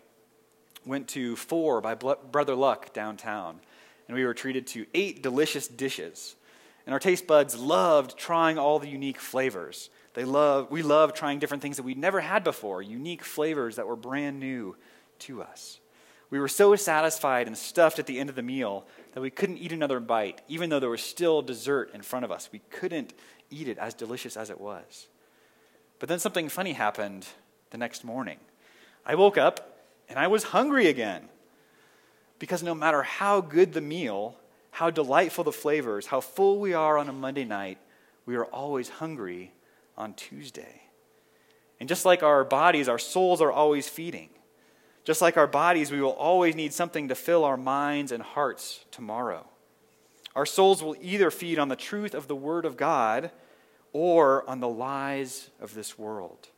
went 0.86 1.06
to 1.08 1.36
Four 1.36 1.82
by 1.82 1.96
Brother 1.96 2.54
Luck 2.54 2.94
downtown, 2.94 3.60
and 4.08 4.16
we 4.16 4.24
were 4.24 4.32
treated 4.32 4.66
to 4.68 4.86
eight 4.94 5.22
delicious 5.22 5.68
dishes. 5.68 6.34
And 6.86 6.94
our 6.94 6.98
taste 6.98 7.26
buds 7.26 7.58
loved 7.58 8.16
trying 8.16 8.56
all 8.56 8.78
the 8.78 8.88
unique 8.88 9.20
flavors 9.20 9.90
They 10.14 10.24
love, 10.24 10.70
we 10.70 10.80
love 10.80 11.12
trying 11.12 11.40
different 11.40 11.62
things 11.62 11.76
that 11.76 11.82
we'd 11.82 11.98
never 11.98 12.20
had 12.20 12.42
before, 12.42 12.80
unique 12.80 13.22
flavors 13.22 13.76
that 13.76 13.86
were 13.86 13.96
brand 13.96 14.40
new 14.40 14.76
to 15.20 15.42
us. 15.42 15.80
We 16.30 16.38
were 16.38 16.48
so 16.48 16.76
satisfied 16.76 17.48
and 17.48 17.58
stuffed 17.58 17.98
at 17.98 18.06
the 18.06 18.18
end 18.18 18.30
of 18.30 18.36
the 18.36 18.42
meal 18.42 18.86
that 19.12 19.20
we 19.20 19.30
couldn't 19.30 19.58
eat 19.58 19.72
another 19.72 19.98
bite, 19.98 20.40
even 20.46 20.70
though 20.70 20.78
there 20.78 20.88
was 20.88 21.02
still 21.02 21.42
dessert 21.42 21.90
in 21.92 22.02
front 22.02 22.24
of 22.24 22.30
us. 22.30 22.48
We 22.52 22.60
couldn't 22.70 23.12
eat 23.50 23.66
it 23.66 23.78
as 23.78 23.94
delicious 23.94 24.36
as 24.36 24.48
it 24.48 24.60
was. 24.60 25.08
But 25.98 26.08
then 26.08 26.20
something 26.20 26.48
funny 26.48 26.72
happened 26.72 27.26
the 27.70 27.78
next 27.78 28.04
morning. 28.04 28.38
I 29.04 29.16
woke 29.16 29.36
up 29.36 29.84
and 30.08 30.18
I 30.18 30.28
was 30.28 30.44
hungry 30.44 30.86
again. 30.86 31.28
Because 32.38 32.62
no 32.62 32.74
matter 32.74 33.02
how 33.02 33.40
good 33.40 33.72
the 33.72 33.80
meal, 33.80 34.36
how 34.70 34.90
delightful 34.90 35.44
the 35.44 35.52
flavors, 35.52 36.06
how 36.06 36.20
full 36.20 36.58
we 36.58 36.72
are 36.72 36.96
on 36.96 37.08
a 37.08 37.12
Monday 37.12 37.44
night, 37.44 37.78
we 38.24 38.36
are 38.36 38.46
always 38.46 38.88
hungry 38.88 39.52
on 39.96 40.14
Tuesday. 40.14 40.82
And 41.80 41.88
just 41.88 42.04
like 42.04 42.22
our 42.22 42.44
bodies, 42.44 42.88
our 42.88 42.98
souls 42.98 43.42
are 43.42 43.52
always 43.52 43.88
feeding. 43.88 44.30
Just 45.10 45.20
like 45.22 45.36
our 45.36 45.48
bodies, 45.48 45.90
we 45.90 46.00
will 46.00 46.10
always 46.10 46.54
need 46.54 46.72
something 46.72 47.08
to 47.08 47.16
fill 47.16 47.44
our 47.44 47.56
minds 47.56 48.12
and 48.12 48.22
hearts 48.22 48.84
tomorrow. 48.92 49.44
Our 50.36 50.46
souls 50.46 50.84
will 50.84 50.94
either 51.00 51.32
feed 51.32 51.58
on 51.58 51.66
the 51.66 51.74
truth 51.74 52.14
of 52.14 52.28
the 52.28 52.36
Word 52.36 52.64
of 52.64 52.76
God 52.76 53.32
or 53.92 54.48
on 54.48 54.60
the 54.60 54.68
lies 54.68 55.50
of 55.60 55.74
this 55.74 55.98
world. 55.98 56.50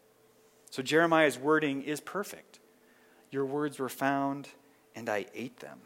So 0.68 0.82
Jeremiah's 0.82 1.38
wording 1.38 1.80
is 1.80 2.02
perfect. 2.02 2.58
Your 3.30 3.46
words 3.46 3.78
were 3.78 3.88
found, 3.88 4.50
and 4.94 5.08
I 5.08 5.24
ate 5.34 5.60
them. 5.60 5.78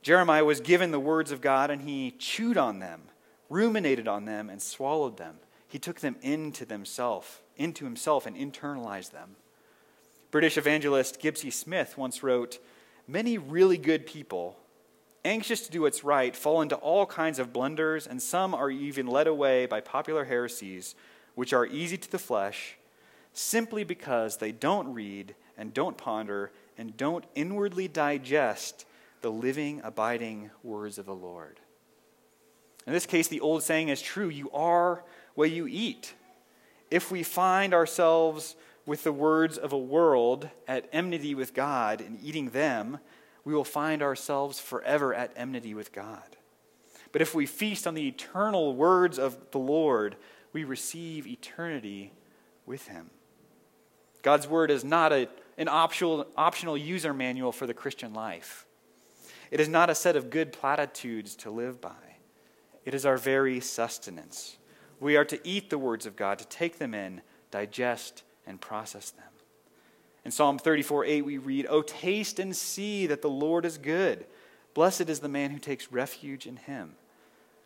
Jeremiah 0.00 0.44
was 0.44 0.60
given 0.60 0.92
the 0.92 1.00
words 1.00 1.32
of 1.32 1.40
God, 1.40 1.72
and 1.72 1.82
he 1.82 2.12
chewed 2.12 2.56
on 2.56 2.78
them, 2.78 3.00
ruminated 3.50 4.06
on 4.06 4.26
them, 4.26 4.48
and 4.48 4.62
swallowed 4.62 5.16
them. 5.16 5.38
He 5.66 5.80
took 5.80 5.98
them 5.98 6.14
into 6.22 6.64
himself, 6.66 7.42
into 7.56 7.84
himself, 7.84 8.26
and 8.26 8.36
internalized 8.36 9.10
them. 9.10 9.34
British 10.32 10.56
evangelist 10.56 11.20
Gipsy 11.20 11.50
Smith 11.50 11.96
once 11.96 12.22
wrote, 12.22 12.58
Many 13.06 13.38
really 13.38 13.78
good 13.78 14.06
people 14.06 14.56
anxious 15.24 15.60
to 15.66 15.70
do 15.70 15.82
what's 15.82 16.02
right, 16.02 16.34
fall 16.34 16.62
into 16.62 16.74
all 16.76 17.06
kinds 17.06 17.38
of 17.38 17.52
blunders, 17.52 18.06
and 18.06 18.20
some 18.20 18.54
are 18.54 18.70
even 18.70 19.06
led 19.06 19.26
away 19.26 19.66
by 19.66 19.80
popular 19.80 20.24
heresies, 20.24 20.94
which 21.34 21.52
are 21.52 21.66
easy 21.66 21.96
to 21.96 22.10
the 22.10 22.18
flesh, 22.18 22.76
simply 23.32 23.84
because 23.84 24.38
they 24.38 24.50
don't 24.50 24.92
read 24.92 25.34
and 25.56 25.72
don't 25.72 25.96
ponder 25.96 26.50
and 26.76 26.96
don't 26.96 27.24
inwardly 27.34 27.86
digest 27.86 28.84
the 29.20 29.30
living, 29.30 29.80
abiding 29.84 30.50
words 30.62 30.98
of 30.98 31.06
the 31.06 31.14
Lord. 31.14 31.60
In 32.86 32.92
this 32.92 33.06
case, 33.06 33.28
the 33.28 33.40
old 33.40 33.62
saying 33.62 33.90
is 33.90 34.02
true 34.02 34.28
you 34.28 34.50
are 34.50 35.04
what 35.34 35.50
you 35.50 35.68
eat. 35.68 36.14
If 36.90 37.12
we 37.12 37.22
find 37.22 37.72
ourselves 37.72 38.56
with 38.86 39.04
the 39.04 39.12
words 39.12 39.58
of 39.58 39.72
a 39.72 39.78
world 39.78 40.48
at 40.66 40.88
enmity 40.92 41.34
with 41.34 41.54
God 41.54 42.00
and 42.00 42.18
eating 42.22 42.50
them, 42.50 42.98
we 43.44 43.54
will 43.54 43.64
find 43.64 44.02
ourselves 44.02 44.60
forever 44.60 45.14
at 45.14 45.32
enmity 45.36 45.74
with 45.74 45.92
God. 45.92 46.36
But 47.12 47.22
if 47.22 47.34
we 47.34 47.46
feast 47.46 47.86
on 47.86 47.94
the 47.94 48.08
eternal 48.08 48.74
words 48.74 49.18
of 49.18 49.50
the 49.50 49.58
Lord, 49.58 50.16
we 50.52 50.64
receive 50.64 51.26
eternity 51.26 52.12
with 52.66 52.88
Him. 52.88 53.10
God's 54.22 54.48
Word 54.48 54.70
is 54.70 54.84
not 54.84 55.12
a, 55.12 55.28
an 55.58 55.68
optional, 55.68 56.26
optional 56.36 56.76
user 56.76 57.12
manual 57.12 57.52
for 57.52 57.66
the 57.66 57.74
Christian 57.74 58.14
life, 58.14 58.66
it 59.50 59.60
is 59.60 59.68
not 59.68 59.90
a 59.90 59.94
set 59.94 60.16
of 60.16 60.30
good 60.30 60.52
platitudes 60.52 61.36
to 61.36 61.50
live 61.50 61.80
by. 61.80 61.90
It 62.84 62.94
is 62.94 63.04
our 63.04 63.18
very 63.18 63.60
sustenance. 63.60 64.56
We 64.98 65.16
are 65.16 65.26
to 65.26 65.46
eat 65.46 65.68
the 65.68 65.78
words 65.78 66.06
of 66.06 66.16
God, 66.16 66.38
to 66.38 66.46
take 66.46 66.78
them 66.78 66.94
in, 66.94 67.20
digest, 67.50 68.22
and 68.46 68.60
process 68.60 69.10
them. 69.10 69.24
In 70.24 70.30
Psalm 70.30 70.58
34 70.58 71.04
8, 71.04 71.22
we 71.22 71.38
read, 71.38 71.66
Oh, 71.68 71.82
taste 71.82 72.38
and 72.38 72.54
see 72.54 73.06
that 73.06 73.22
the 73.22 73.30
Lord 73.30 73.64
is 73.64 73.78
good. 73.78 74.24
Blessed 74.74 75.08
is 75.08 75.20
the 75.20 75.28
man 75.28 75.50
who 75.50 75.58
takes 75.58 75.92
refuge 75.92 76.46
in 76.46 76.56
him. 76.56 76.94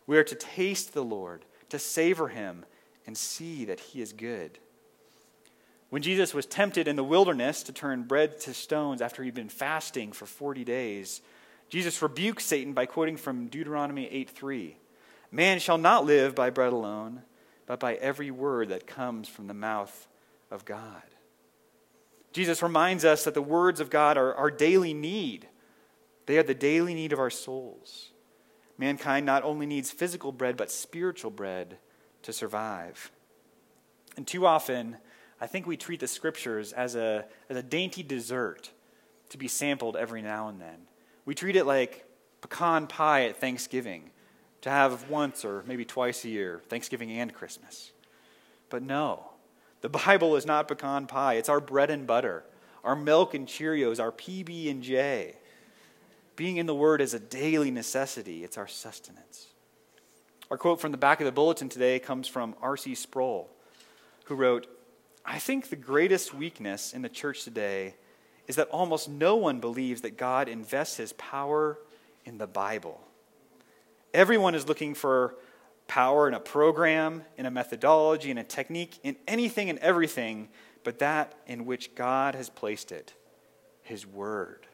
We 0.07 0.17
are 0.17 0.23
to 0.23 0.35
taste 0.35 0.93
the 0.93 1.03
Lord, 1.03 1.45
to 1.69 1.79
savor 1.79 2.29
him, 2.29 2.65
and 3.05 3.17
see 3.17 3.65
that 3.65 3.79
he 3.79 4.01
is 4.01 4.13
good. 4.13 4.59
When 5.89 6.01
Jesus 6.01 6.33
was 6.33 6.45
tempted 6.45 6.87
in 6.87 6.97
the 6.97 7.03
wilderness 7.03 7.63
to 7.63 7.71
turn 7.71 8.03
bread 8.03 8.39
to 8.41 8.53
stones 8.53 9.01
after 9.01 9.23
he'd 9.23 9.33
been 9.33 9.47
fasting 9.47 10.11
for 10.11 10.25
40 10.25 10.65
days, 10.65 11.21
Jesus 11.69 12.01
rebuked 12.01 12.41
Satan 12.41 12.73
by 12.73 12.85
quoting 12.85 13.15
from 13.15 13.47
Deuteronomy 13.47 14.07
8 14.07 14.29
3. 14.29 14.77
Man 15.31 15.59
shall 15.59 15.77
not 15.77 16.05
live 16.05 16.35
by 16.35 16.49
bread 16.49 16.73
alone, 16.73 17.21
but 17.65 17.79
by 17.79 17.95
every 17.95 18.31
word 18.31 18.69
that 18.69 18.87
comes 18.87 19.27
from 19.27 19.47
the 19.47 19.53
mouth 19.53 20.07
of 20.51 20.65
God. 20.65 21.03
Jesus 22.33 22.61
reminds 22.61 23.03
us 23.03 23.23
that 23.23 23.33
the 23.33 23.41
words 23.41 23.79
of 23.79 23.89
God 23.89 24.17
are 24.17 24.33
our 24.35 24.51
daily 24.51 24.93
need. 24.93 25.47
They 26.25 26.37
are 26.37 26.43
the 26.43 26.53
daily 26.53 26.93
need 26.93 27.13
of 27.13 27.19
our 27.19 27.29
souls. 27.29 28.11
Mankind 28.77 29.25
not 29.25 29.43
only 29.43 29.65
needs 29.65 29.89
physical 29.89 30.31
bread, 30.31 30.55
but 30.55 30.69
spiritual 30.69 31.31
bread 31.31 31.77
to 32.21 32.31
survive. 32.31 33.11
And 34.15 34.27
too 34.27 34.45
often, 34.45 34.97
I 35.39 35.47
think 35.47 35.65
we 35.65 35.77
treat 35.77 35.99
the 35.99 36.07
scriptures 36.07 36.73
as 36.73 36.95
a, 36.95 37.25
as 37.49 37.57
a 37.57 37.63
dainty 37.63 38.03
dessert 38.03 38.71
to 39.29 39.37
be 39.37 39.47
sampled 39.47 39.95
every 39.95 40.21
now 40.21 40.47
and 40.47 40.61
then. 40.61 40.87
We 41.25 41.35
treat 41.35 41.55
it 41.55 41.65
like 41.65 42.05
pecan 42.41 42.87
pie 42.87 43.25
at 43.25 43.39
Thanksgiving 43.39 44.11
to 44.61 44.69
have 44.69 45.09
once 45.09 45.45
or 45.45 45.63
maybe 45.67 45.85
twice 45.85 46.23
a 46.25 46.29
year, 46.29 46.61
Thanksgiving 46.69 47.11
and 47.11 47.33
Christmas. 47.33 47.91
But 48.69 48.83
no, 48.83 49.31
the 49.81 49.89
Bible 49.89 50.35
is 50.35 50.45
not 50.45 50.67
pecan 50.67 51.07
pie, 51.07 51.35
it's 51.35 51.49
our 51.49 51.59
bread 51.59 51.89
and 51.89 52.07
butter, 52.07 52.43
our 52.83 52.95
milk 52.95 53.33
and 53.33 53.47
Cheerios, 53.47 53.99
our 53.99 54.11
PB 54.11 54.69
and 54.71 54.81
J. 54.83 55.35
Being 56.35 56.57
in 56.57 56.65
the 56.65 56.75
word 56.75 57.01
is 57.01 57.13
a 57.13 57.19
daily 57.19 57.71
necessity, 57.71 58.43
it's 58.43 58.57
our 58.57 58.67
sustenance. 58.67 59.47
Our 60.49 60.57
quote 60.57 60.79
from 60.79 60.91
the 60.91 60.97
back 60.97 61.19
of 61.19 61.25
the 61.25 61.31
bulletin 61.31 61.67
today 61.67 61.99
comes 61.99 62.27
from 62.27 62.55
R.C. 62.61 62.95
Sproul, 62.95 63.49
who 64.25 64.35
wrote, 64.35 64.67
I 65.25 65.39
think 65.39 65.69
the 65.69 65.75
greatest 65.75 66.33
weakness 66.33 66.93
in 66.93 67.01
the 67.01 67.09
church 67.09 67.43
today 67.43 67.95
is 68.47 68.55
that 68.55 68.69
almost 68.69 69.09
no 69.09 69.35
one 69.35 69.59
believes 69.59 70.01
that 70.01 70.17
God 70.17 70.47
invests 70.47 70.95
his 70.95 71.11
power 71.13 71.77
in 72.23 72.37
the 72.37 72.47
Bible. 72.47 73.01
Everyone 74.13 74.55
is 74.55 74.67
looking 74.67 74.93
for 74.93 75.35
power 75.87 76.27
in 76.27 76.33
a 76.33 76.39
program, 76.39 77.23
in 77.37 77.45
a 77.45 77.51
methodology, 77.51 78.29
in 78.29 78.37
a 78.37 78.43
technique, 78.43 78.99
in 79.03 79.15
anything 79.27 79.69
and 79.69 79.79
everything, 79.79 80.49
but 80.83 80.99
that 80.99 81.33
in 81.47 81.65
which 81.65 81.95
God 81.95 82.35
has 82.35 82.49
placed 82.49 82.91
it 82.91 83.13
His 83.83 84.05
Word. 84.05 84.67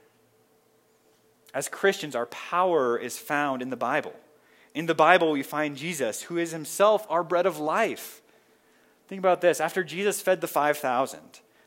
As 1.54 1.70
Christians, 1.70 2.16
our 2.16 2.26
power 2.26 2.98
is 2.98 3.18
found 3.18 3.62
in 3.62 3.70
the 3.70 3.78
Bible. 3.78 4.14
In 4.74 4.88
the 4.88 4.96
Bible, 4.96 5.32
we 5.32 5.44
find 5.44 5.78
Jesus, 5.78 6.24
who 6.24 6.38
is 6.38 6.52
Himself 6.52 7.06
our 7.10 7.24
bread 7.24 7.46
of 7.46 7.60
life. 7.60 8.22
Think 9.08 9.20
about 9.20 9.42
this. 9.42 9.62
After 9.62 9.84
Jesus 9.84 10.22
fed 10.22 10.42
the 10.42 10.48
5,000, 10.48 11.20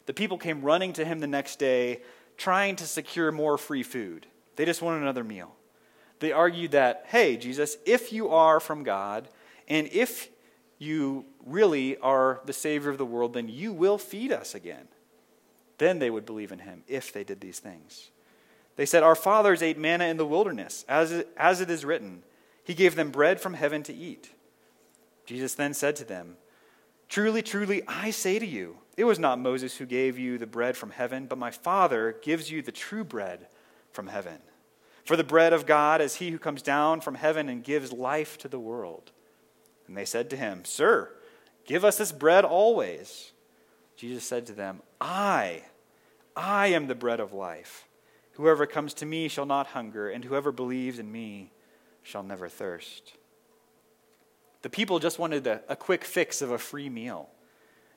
the 0.06 0.14
people 0.14 0.38
came 0.38 0.62
running 0.62 0.92
to 0.94 1.04
Him 1.04 1.20
the 1.20 1.26
next 1.28 1.60
day, 1.60 2.02
trying 2.36 2.76
to 2.76 2.86
secure 2.86 3.30
more 3.30 3.56
free 3.56 3.84
food. 3.84 4.26
They 4.56 4.64
just 4.64 4.82
wanted 4.82 5.02
another 5.02 5.24
meal. 5.24 5.54
They 6.18 6.32
argued 6.32 6.72
that, 6.72 7.04
hey, 7.08 7.36
Jesus, 7.36 7.76
if 7.84 8.12
you 8.12 8.30
are 8.30 8.58
from 8.58 8.82
God, 8.82 9.28
and 9.68 9.88
if 9.92 10.28
you 10.78 11.24
really 11.44 11.96
are 11.98 12.40
the 12.44 12.52
Savior 12.52 12.90
of 12.90 12.98
the 12.98 13.06
world, 13.06 13.34
then 13.34 13.48
you 13.48 13.72
will 13.72 13.98
feed 13.98 14.32
us 14.32 14.54
again. 14.54 14.88
Then 15.78 15.98
they 15.98 16.10
would 16.10 16.26
believe 16.26 16.52
in 16.52 16.60
him 16.60 16.82
if 16.86 17.12
they 17.12 17.24
did 17.24 17.40
these 17.40 17.58
things. 17.58 18.10
They 18.76 18.86
said, 18.86 19.02
Our 19.02 19.14
fathers 19.14 19.62
ate 19.62 19.78
manna 19.78 20.06
in 20.06 20.16
the 20.16 20.26
wilderness, 20.26 20.84
as 20.88 21.12
it, 21.12 21.28
as 21.36 21.60
it 21.60 21.70
is 21.70 21.84
written. 21.84 22.22
He 22.64 22.74
gave 22.74 22.94
them 22.94 23.10
bread 23.10 23.40
from 23.40 23.54
heaven 23.54 23.82
to 23.84 23.94
eat. 23.94 24.30
Jesus 25.24 25.54
then 25.54 25.74
said 25.74 25.96
to 25.96 26.04
them, 26.04 26.36
Truly, 27.08 27.42
truly, 27.42 27.82
I 27.86 28.10
say 28.10 28.38
to 28.38 28.46
you, 28.46 28.78
it 28.96 29.04
was 29.04 29.18
not 29.18 29.38
Moses 29.38 29.76
who 29.76 29.86
gave 29.86 30.18
you 30.18 30.38
the 30.38 30.46
bread 30.46 30.76
from 30.76 30.90
heaven, 30.90 31.26
but 31.26 31.38
my 31.38 31.50
Father 31.50 32.16
gives 32.22 32.50
you 32.50 32.62
the 32.62 32.72
true 32.72 33.04
bread 33.04 33.46
from 33.92 34.08
heaven. 34.08 34.38
For 35.04 35.16
the 35.16 35.24
bread 35.24 35.52
of 35.52 35.66
God 35.66 36.00
is 36.00 36.16
he 36.16 36.30
who 36.30 36.38
comes 36.38 36.62
down 36.62 37.00
from 37.00 37.14
heaven 37.14 37.48
and 37.48 37.62
gives 37.62 37.92
life 37.92 38.38
to 38.38 38.48
the 38.48 38.58
world. 38.58 39.12
And 39.86 39.96
they 39.96 40.04
said 40.04 40.30
to 40.30 40.36
him, 40.36 40.64
Sir, 40.64 41.10
give 41.66 41.84
us 41.84 41.98
this 41.98 42.12
bread 42.12 42.44
always. 42.44 43.32
Jesus 43.96 44.24
said 44.24 44.46
to 44.46 44.52
them, 44.52 44.82
I, 45.00 45.62
I 46.36 46.68
am 46.68 46.86
the 46.86 46.94
bread 46.94 47.20
of 47.20 47.32
life. 47.32 47.86
Whoever 48.32 48.66
comes 48.66 48.92
to 48.94 49.06
me 49.06 49.28
shall 49.28 49.46
not 49.46 49.68
hunger, 49.68 50.10
and 50.10 50.24
whoever 50.24 50.52
believes 50.52 50.98
in 50.98 51.10
me 51.10 51.50
shall 52.02 52.22
never 52.22 52.48
thirst. 52.48 53.14
The 54.62 54.68
people 54.68 54.98
just 54.98 55.18
wanted 55.18 55.46
a, 55.46 55.62
a 55.68 55.76
quick 55.76 56.04
fix 56.04 56.42
of 56.42 56.50
a 56.50 56.58
free 56.58 56.88
meal. 56.88 57.30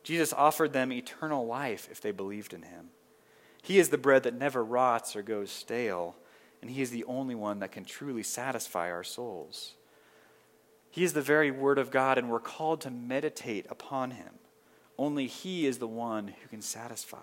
Jesus 0.03 0.31
offered 0.31 0.72
them 0.72 0.93
eternal 0.93 1.46
life 1.46 1.89
if 1.91 2.00
they 2.00 2.12
believed 2.12 2.53
in 2.53 2.62
him. 2.62 2.89
He 3.62 3.79
is 3.79 3.89
the 3.89 3.98
bread 3.98 4.24
that 4.24 4.34
never 4.34 4.63
rots 4.63 5.15
or 5.15 5.22
goes 5.22 5.51
stale, 5.51 6.15
and 6.62 6.72
he 6.72 6.81
is 6.81 6.91
the 6.91 7.03
only 7.03 7.36
one 7.36 7.60
that 7.60 7.72
can 7.72 7.84
truly 7.84 8.24
satisfy 8.24 8.89
our 8.89 9.03
souls. 9.03 9.74
He 10.91 11.03
is 11.03 11.13
the 11.13 11.22
very 11.22 11.51
Word 11.51 11.77
of 11.77 11.91
God, 11.91 12.17
and 12.17 12.29
we're 12.29 12.39
called 12.39 12.81
to 12.81 12.91
meditate 12.91 13.65
upon 13.69 14.12
Him. 14.12 14.34
Only 14.98 15.27
He 15.27 15.65
is 15.65 15.77
the 15.77 15.88
one 15.88 16.29
who 16.41 16.48
can 16.50 16.62
satisfy. 16.62 17.17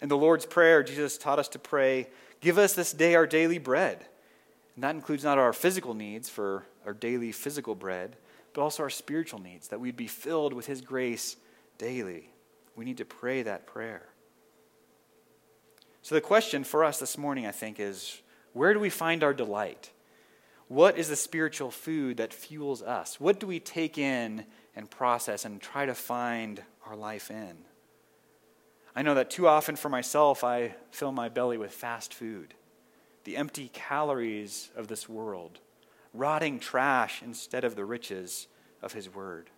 In 0.00 0.08
the 0.08 0.16
Lord's 0.16 0.46
Prayer, 0.46 0.82
Jesus 0.82 1.18
taught 1.18 1.38
us 1.38 1.48
to 1.48 1.58
pray, 1.58 2.08
Give 2.40 2.58
us 2.58 2.74
this 2.74 2.92
day 2.92 3.14
our 3.14 3.26
daily 3.26 3.58
bread. 3.58 4.04
And 4.74 4.82
that 4.82 4.96
includes 4.96 5.22
not 5.22 5.38
our 5.38 5.52
physical 5.52 5.94
needs 5.94 6.28
for 6.28 6.66
our 6.84 6.94
daily 6.94 7.30
physical 7.30 7.74
bread, 7.74 8.16
but 8.52 8.62
also 8.62 8.82
our 8.82 8.90
spiritual 8.90 9.40
needs, 9.40 9.68
that 9.68 9.80
we'd 9.80 9.96
be 9.96 10.08
filled 10.08 10.52
with 10.52 10.66
His 10.66 10.80
grace 10.80 11.36
daily. 11.78 12.30
We 12.74 12.84
need 12.84 12.98
to 12.98 13.04
pray 13.04 13.42
that 13.42 13.66
prayer. 13.66 14.08
So, 16.00 16.14
the 16.16 16.20
question 16.20 16.64
for 16.64 16.82
us 16.82 16.98
this 16.98 17.16
morning, 17.16 17.46
I 17.46 17.52
think, 17.52 17.78
is 17.78 18.20
where 18.52 18.74
do 18.74 18.80
we 18.80 18.90
find 18.90 19.22
our 19.22 19.34
delight? 19.34 19.90
What 20.72 20.96
is 20.96 21.10
the 21.10 21.16
spiritual 21.16 21.70
food 21.70 22.16
that 22.16 22.32
fuels 22.32 22.80
us? 22.80 23.20
What 23.20 23.38
do 23.38 23.46
we 23.46 23.60
take 23.60 23.98
in 23.98 24.46
and 24.74 24.90
process 24.90 25.44
and 25.44 25.60
try 25.60 25.84
to 25.84 25.94
find 25.94 26.62
our 26.86 26.96
life 26.96 27.30
in? 27.30 27.58
I 28.96 29.02
know 29.02 29.14
that 29.16 29.28
too 29.28 29.46
often 29.46 29.76
for 29.76 29.90
myself, 29.90 30.42
I 30.42 30.74
fill 30.90 31.12
my 31.12 31.28
belly 31.28 31.58
with 31.58 31.72
fast 31.72 32.14
food, 32.14 32.54
the 33.24 33.36
empty 33.36 33.68
calories 33.74 34.70
of 34.74 34.88
this 34.88 35.06
world, 35.06 35.58
rotting 36.14 36.58
trash 36.58 37.20
instead 37.22 37.64
of 37.64 37.76
the 37.76 37.84
riches 37.84 38.46
of 38.80 38.94
His 38.94 39.14
Word. 39.14 39.50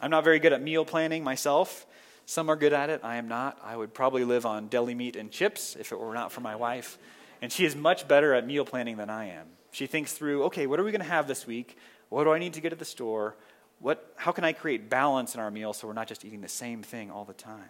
I'm 0.00 0.10
not 0.10 0.24
very 0.24 0.40
good 0.40 0.52
at 0.52 0.60
meal 0.60 0.84
planning 0.84 1.22
myself. 1.22 1.86
Some 2.26 2.50
are 2.50 2.56
good 2.56 2.72
at 2.72 2.90
it. 2.90 3.02
I 3.04 3.14
am 3.14 3.28
not. 3.28 3.60
I 3.62 3.76
would 3.76 3.94
probably 3.94 4.24
live 4.24 4.44
on 4.44 4.66
deli 4.66 4.96
meat 4.96 5.14
and 5.14 5.30
chips 5.30 5.76
if 5.78 5.92
it 5.92 6.00
were 6.00 6.14
not 6.14 6.32
for 6.32 6.40
my 6.40 6.56
wife. 6.56 6.98
And 7.42 7.52
she 7.52 7.66
is 7.66 7.76
much 7.76 8.08
better 8.08 8.32
at 8.32 8.46
meal 8.46 8.64
planning 8.64 8.96
than 8.96 9.10
I 9.10 9.30
am. 9.30 9.48
She 9.72 9.86
thinks 9.86 10.12
through, 10.12 10.44
okay, 10.44 10.66
what 10.66 10.78
are 10.78 10.84
we 10.84 10.92
going 10.92 11.02
to 11.02 11.08
have 11.08 11.26
this 11.26 11.46
week? 11.46 11.76
What 12.08 12.24
do 12.24 12.30
I 12.30 12.38
need 12.38 12.54
to 12.54 12.60
get 12.60 12.72
at 12.72 12.78
the 12.78 12.84
store? 12.84 13.36
What, 13.80 14.14
how 14.16 14.30
can 14.30 14.44
I 14.44 14.52
create 14.52 14.88
balance 14.88 15.34
in 15.34 15.40
our 15.40 15.50
meal 15.50 15.72
so 15.72 15.88
we're 15.88 15.92
not 15.92 16.06
just 16.06 16.24
eating 16.24 16.40
the 16.40 16.48
same 16.48 16.82
thing 16.82 17.10
all 17.10 17.24
the 17.24 17.34
time? 17.34 17.68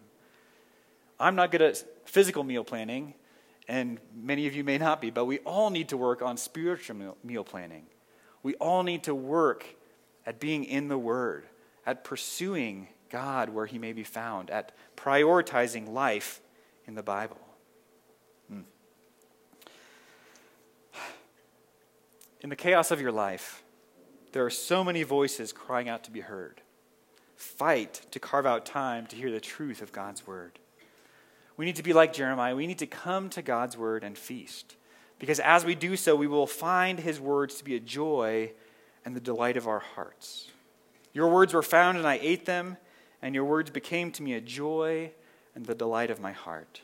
I'm 1.19 1.37
not 1.37 1.51
good 1.51 1.63
at 1.63 1.83
physical 2.05 2.45
meal 2.45 2.65
planning, 2.65 3.15
and 3.67 3.99
many 4.15 4.47
of 4.47 4.55
you 4.55 4.63
may 4.63 4.77
not 4.77 5.01
be, 5.01 5.11
but 5.11 5.25
we 5.25 5.39
all 5.39 5.71
need 5.71 5.89
to 5.89 5.97
work 5.97 6.21
on 6.21 6.37
spiritual 6.37 7.17
meal 7.25 7.45
planning. 7.45 7.87
We 8.43 8.55
all 8.57 8.83
need 8.83 9.05
to 9.05 9.15
work 9.15 9.65
at 10.27 10.39
being 10.39 10.65
in 10.65 10.89
the 10.89 10.99
Word, 10.99 11.47
at 11.87 12.05
pursuing 12.05 12.89
God 13.09 13.49
where 13.49 13.67
He 13.67 13.79
may 13.79 13.93
be 13.93 14.05
found, 14.05 14.51
at 14.51 14.73
prioritizing 14.97 15.89
life 15.89 16.41
in 16.87 16.95
the 16.95 17.03
Bible. 17.03 17.39
In 22.43 22.51
the 22.51 22.57
chaos 22.57 22.91
of 22.91 23.01
your 23.01 23.13
life, 23.13 23.63
there 24.33 24.45
are 24.45 24.51
so 24.51 24.83
many 24.83 25.05
voices 25.05 25.53
crying 25.53 25.89
out 25.89 26.03
to 26.05 26.11
be 26.11 26.21
heard. 26.21 26.61
Fight 27.37 28.03
to 28.11 28.19
carve 28.19 28.47
out 28.47 28.67
time 28.67 29.07
to 29.07 29.17
hear 29.17 29.31
the 29.31 29.41
truth 29.41 29.81
of 29.81 29.93
God's 29.93 30.27
word. 30.27 30.59
We 31.57 31.65
need 31.65 31.77
to 31.77 31.85
be 31.85 31.93
like 31.93 32.13
Jeremiah. 32.13 32.57
We 32.57 32.67
need 32.67 32.81
to 32.81 32.87
come 32.87 33.29
to 33.31 33.43
God's 33.43 33.77
word 33.77 34.03
and 34.03 34.19
feast. 34.19 34.75
Because 35.21 35.39
as 35.39 35.65
we 35.65 35.77
do 35.77 35.97
so, 35.97 36.17
we 36.17 36.27
will 36.27 36.49
find 36.49 36.99
his 36.99 37.21
words 37.21 37.55
to 37.57 37.65
be 37.65 37.77
a 37.77 37.81
joy 37.81 38.51
and 39.05 39.15
the 39.15 39.21
delight 39.21 39.57
of 39.57 39.69
our 39.69 39.79
hearts. 39.79 40.51
Your 41.13 41.29
words 41.29 41.55
were 41.55 41.63
found, 41.63 41.97
and 41.97 42.07
I 42.07 42.19
ate 42.21 42.47
them, 42.47 42.77
and 43.21 43.37
your 43.37 43.45
words 43.45 43.71
became 43.71 44.11
to 44.13 44.23
me 44.23 44.35
a 44.35 44.41
joy 44.41 45.13
and 45.55 45.67
the 45.67 45.77
delight 45.77 46.11
of 46.11 46.21
my 46.21 46.33
heart. 46.33 46.81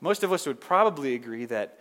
Most 0.00 0.22
of 0.22 0.32
us 0.32 0.46
would 0.46 0.60
probably 0.60 1.14
agree 1.14 1.44
that 1.46 1.78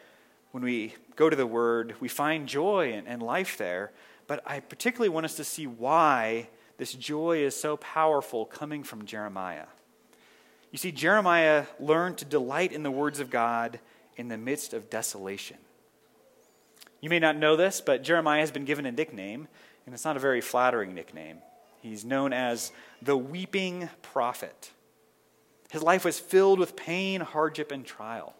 when 0.51 0.63
we 0.63 0.95
go 1.15 1.29
to 1.29 1.35
the 1.35 1.47
Word, 1.47 1.95
we 1.99 2.07
find 2.07 2.47
joy 2.47 2.93
and, 2.93 3.07
and 3.07 3.21
life 3.21 3.57
there. 3.57 3.91
But 4.27 4.41
I 4.45 4.59
particularly 4.59 5.09
want 5.09 5.25
us 5.25 5.35
to 5.35 5.43
see 5.43 5.67
why 5.67 6.49
this 6.77 6.93
joy 6.93 7.39
is 7.39 7.55
so 7.55 7.77
powerful 7.77 8.45
coming 8.45 8.83
from 8.83 9.05
Jeremiah. 9.05 9.67
You 10.71 10.77
see, 10.77 10.91
Jeremiah 10.91 11.65
learned 11.79 12.17
to 12.19 12.25
delight 12.25 12.71
in 12.71 12.83
the 12.83 12.91
words 12.91 13.19
of 13.19 13.29
God 13.29 13.79
in 14.15 14.29
the 14.29 14.37
midst 14.37 14.73
of 14.73 14.89
desolation. 14.89 15.57
You 17.01 17.09
may 17.09 17.19
not 17.19 17.35
know 17.35 17.55
this, 17.55 17.81
but 17.81 18.03
Jeremiah 18.03 18.39
has 18.39 18.51
been 18.51 18.65
given 18.65 18.85
a 18.85 18.91
nickname, 18.91 19.47
and 19.85 19.93
it's 19.93 20.05
not 20.05 20.15
a 20.15 20.19
very 20.19 20.39
flattering 20.39 20.93
nickname. 20.93 21.39
He's 21.81 22.05
known 22.05 22.31
as 22.31 22.71
the 23.01 23.17
weeping 23.17 23.89
prophet. 24.01 24.71
His 25.71 25.81
life 25.81 26.05
was 26.05 26.19
filled 26.19 26.59
with 26.59 26.75
pain, 26.75 27.21
hardship, 27.21 27.71
and 27.71 27.85
trial. 27.85 28.35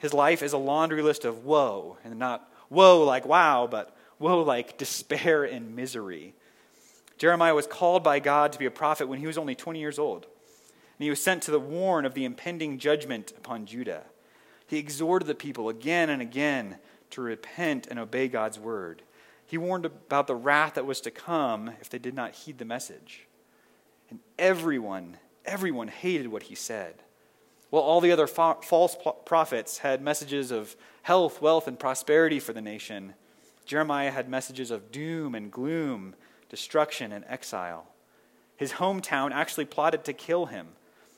His 0.00 0.14
life 0.14 0.42
is 0.42 0.54
a 0.54 0.58
laundry 0.58 1.02
list 1.02 1.24
of 1.24 1.44
woe, 1.44 1.98
and 2.02 2.18
not 2.18 2.50
woe 2.70 3.04
like 3.04 3.26
wow, 3.26 3.68
but 3.70 3.94
woe 4.18 4.42
like 4.42 4.78
despair 4.78 5.44
and 5.44 5.76
misery. 5.76 6.34
Jeremiah 7.18 7.54
was 7.54 7.66
called 7.66 8.02
by 8.02 8.18
God 8.18 8.50
to 8.52 8.58
be 8.58 8.64
a 8.64 8.70
prophet 8.70 9.08
when 9.08 9.18
he 9.18 9.26
was 9.26 9.36
only 9.36 9.54
20 9.54 9.78
years 9.78 9.98
old, 9.98 10.24
and 10.24 11.04
he 11.04 11.10
was 11.10 11.22
sent 11.22 11.42
to 11.44 11.50
the 11.50 11.60
warn 11.60 12.06
of 12.06 12.14
the 12.14 12.24
impending 12.24 12.78
judgment 12.78 13.32
upon 13.36 13.66
Judah. 13.66 14.04
He 14.66 14.78
exhorted 14.78 15.28
the 15.28 15.34
people 15.34 15.68
again 15.68 16.08
and 16.08 16.22
again 16.22 16.78
to 17.10 17.20
repent 17.20 17.86
and 17.86 17.98
obey 17.98 18.26
God's 18.28 18.58
word. 18.58 19.02
He 19.44 19.58
warned 19.58 19.84
about 19.84 20.28
the 20.28 20.34
wrath 20.34 20.74
that 20.74 20.86
was 20.86 21.02
to 21.02 21.10
come 21.10 21.72
if 21.80 21.90
they 21.90 21.98
did 21.98 22.14
not 22.14 22.34
heed 22.34 22.56
the 22.56 22.64
message. 22.64 23.26
And 24.08 24.20
everyone, 24.38 25.18
everyone 25.44 25.88
hated 25.88 26.28
what 26.28 26.44
he 26.44 26.54
said. 26.54 26.94
While 27.70 27.82
all 27.82 28.00
the 28.00 28.12
other 28.12 28.26
fa- 28.26 28.56
false 28.62 28.96
prophets 29.24 29.78
had 29.78 30.02
messages 30.02 30.50
of 30.50 30.76
health, 31.02 31.40
wealth, 31.40 31.68
and 31.68 31.78
prosperity 31.78 32.40
for 32.40 32.52
the 32.52 32.60
nation, 32.60 33.14
Jeremiah 33.64 34.10
had 34.10 34.28
messages 34.28 34.70
of 34.70 34.90
doom 34.90 35.34
and 35.34 35.50
gloom, 35.50 36.14
destruction 36.48 37.12
and 37.12 37.24
exile. 37.28 37.86
His 38.56 38.72
hometown 38.72 39.30
actually 39.30 39.64
plotted 39.66 40.04
to 40.04 40.12
kill 40.12 40.46
him, 40.46 40.68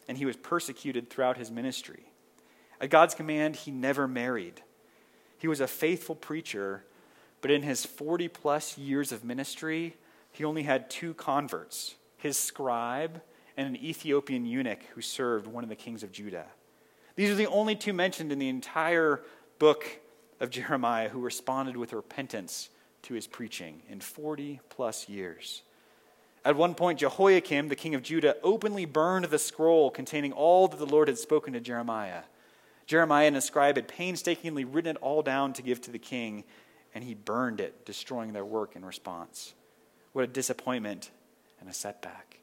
and 0.07 0.19
he 0.19 0.27
was 0.27 0.37
persecuted 0.37 1.09
throughout 1.09 1.39
his 1.39 1.51
ministry. 1.51 2.13
At 2.81 2.91
God's 2.91 3.15
command, 3.15 3.57
he 3.57 3.71
never 3.71 4.07
married. 4.07 4.63
He 5.39 5.49
was 5.49 5.61
a 5.61 5.67
faithful 5.67 6.15
preacher, 6.15 6.85
but 7.41 7.51
in 7.51 7.63
his 7.63 7.87
40 7.87 8.29
plus 8.29 8.77
years 8.77 9.11
of 9.11 9.25
ministry, 9.25 9.97
he 10.31 10.45
only 10.45 10.65
had 10.65 10.91
two 10.91 11.15
converts 11.15 11.97
his 12.17 12.39
scribe 12.39 13.21
and 13.63 13.77
an 13.77 13.85
Ethiopian 13.85 14.45
eunuch 14.45 14.83
who 14.95 15.01
served 15.01 15.47
one 15.47 15.65
of 15.65 15.71
the 15.71 15.77
kings 15.77 16.03
of 16.03 16.13
Judah. 16.13 16.47
These 17.15 17.31
are 17.31 17.35
the 17.35 17.47
only 17.47 17.77
two 17.77 17.93
mentioned 17.93 18.33
in 18.33 18.39
the 18.39 18.49
entire 18.49 19.23
book 19.59 20.01
of 20.41 20.51
Jeremiah 20.51 21.09
who 21.09 21.21
responded 21.21 21.77
with 21.77 21.93
repentance 21.93 22.71
to 23.03 23.15
his 23.15 23.27
preaching 23.27 23.83
in 23.89 24.01
40 24.01 24.61
plus 24.69 25.09
years. 25.09 25.63
At 26.45 26.57
one 26.57 26.75
point, 26.75 26.99
Jehoiakim, 26.99 27.69
the 27.69 27.77
king 27.77 27.95
of 27.95 28.03
Judah, 28.03 28.37
openly 28.43 28.85
burned 28.85 29.27
the 29.27 29.39
scroll 29.39 29.91
containing 29.91 30.33
all 30.33 30.67
that 30.67 30.79
the 30.79 30.87
Lord 30.87 31.07
had 31.07 31.19
spoken 31.19 31.53
to 31.53 31.61
Jeremiah. 31.61 32.23
Jeremiah 32.87 33.29
and 33.29 33.37
the 33.37 33.41
scribe 33.41 33.77
had 33.77 33.87
painstakingly 33.87 34.65
written 34.65 34.97
it 34.97 35.03
all 35.03 35.23
down 35.23 35.53
to 35.53 35.63
give 35.63 35.81
to 35.83 35.93
the 35.93 36.01
king, 36.01 36.43
and 36.95 37.05
he 37.05 37.15
burned 37.15 37.61
it, 37.61 37.87
destroying 37.87 38.33
their 38.33 38.45
work 38.45 38.75
in 38.75 38.85
response. 38.85 39.55
What 40.13 40.25
a 40.25 40.27
disappointment 40.27 41.11
and 41.61 41.71
a 41.71 41.73
setback. 41.73 42.42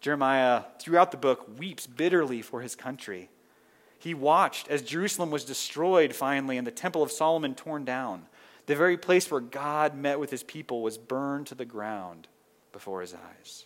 Jeremiah, 0.00 0.64
throughout 0.78 1.10
the 1.10 1.16
book, 1.16 1.58
weeps 1.58 1.86
bitterly 1.86 2.42
for 2.42 2.60
his 2.60 2.76
country. 2.76 3.28
He 3.98 4.14
watched 4.14 4.68
as 4.68 4.82
Jerusalem 4.82 5.30
was 5.30 5.44
destroyed 5.44 6.14
finally 6.14 6.56
and 6.56 6.66
the 6.66 6.72
Temple 6.72 7.02
of 7.02 7.10
Solomon 7.10 7.54
torn 7.54 7.84
down. 7.84 8.26
The 8.66 8.76
very 8.76 8.96
place 8.96 9.30
where 9.30 9.40
God 9.40 9.96
met 9.96 10.20
with 10.20 10.30
his 10.30 10.42
people 10.42 10.82
was 10.82 10.98
burned 10.98 11.48
to 11.48 11.54
the 11.54 11.64
ground 11.64 12.28
before 12.70 13.00
his 13.00 13.14
eyes. 13.14 13.64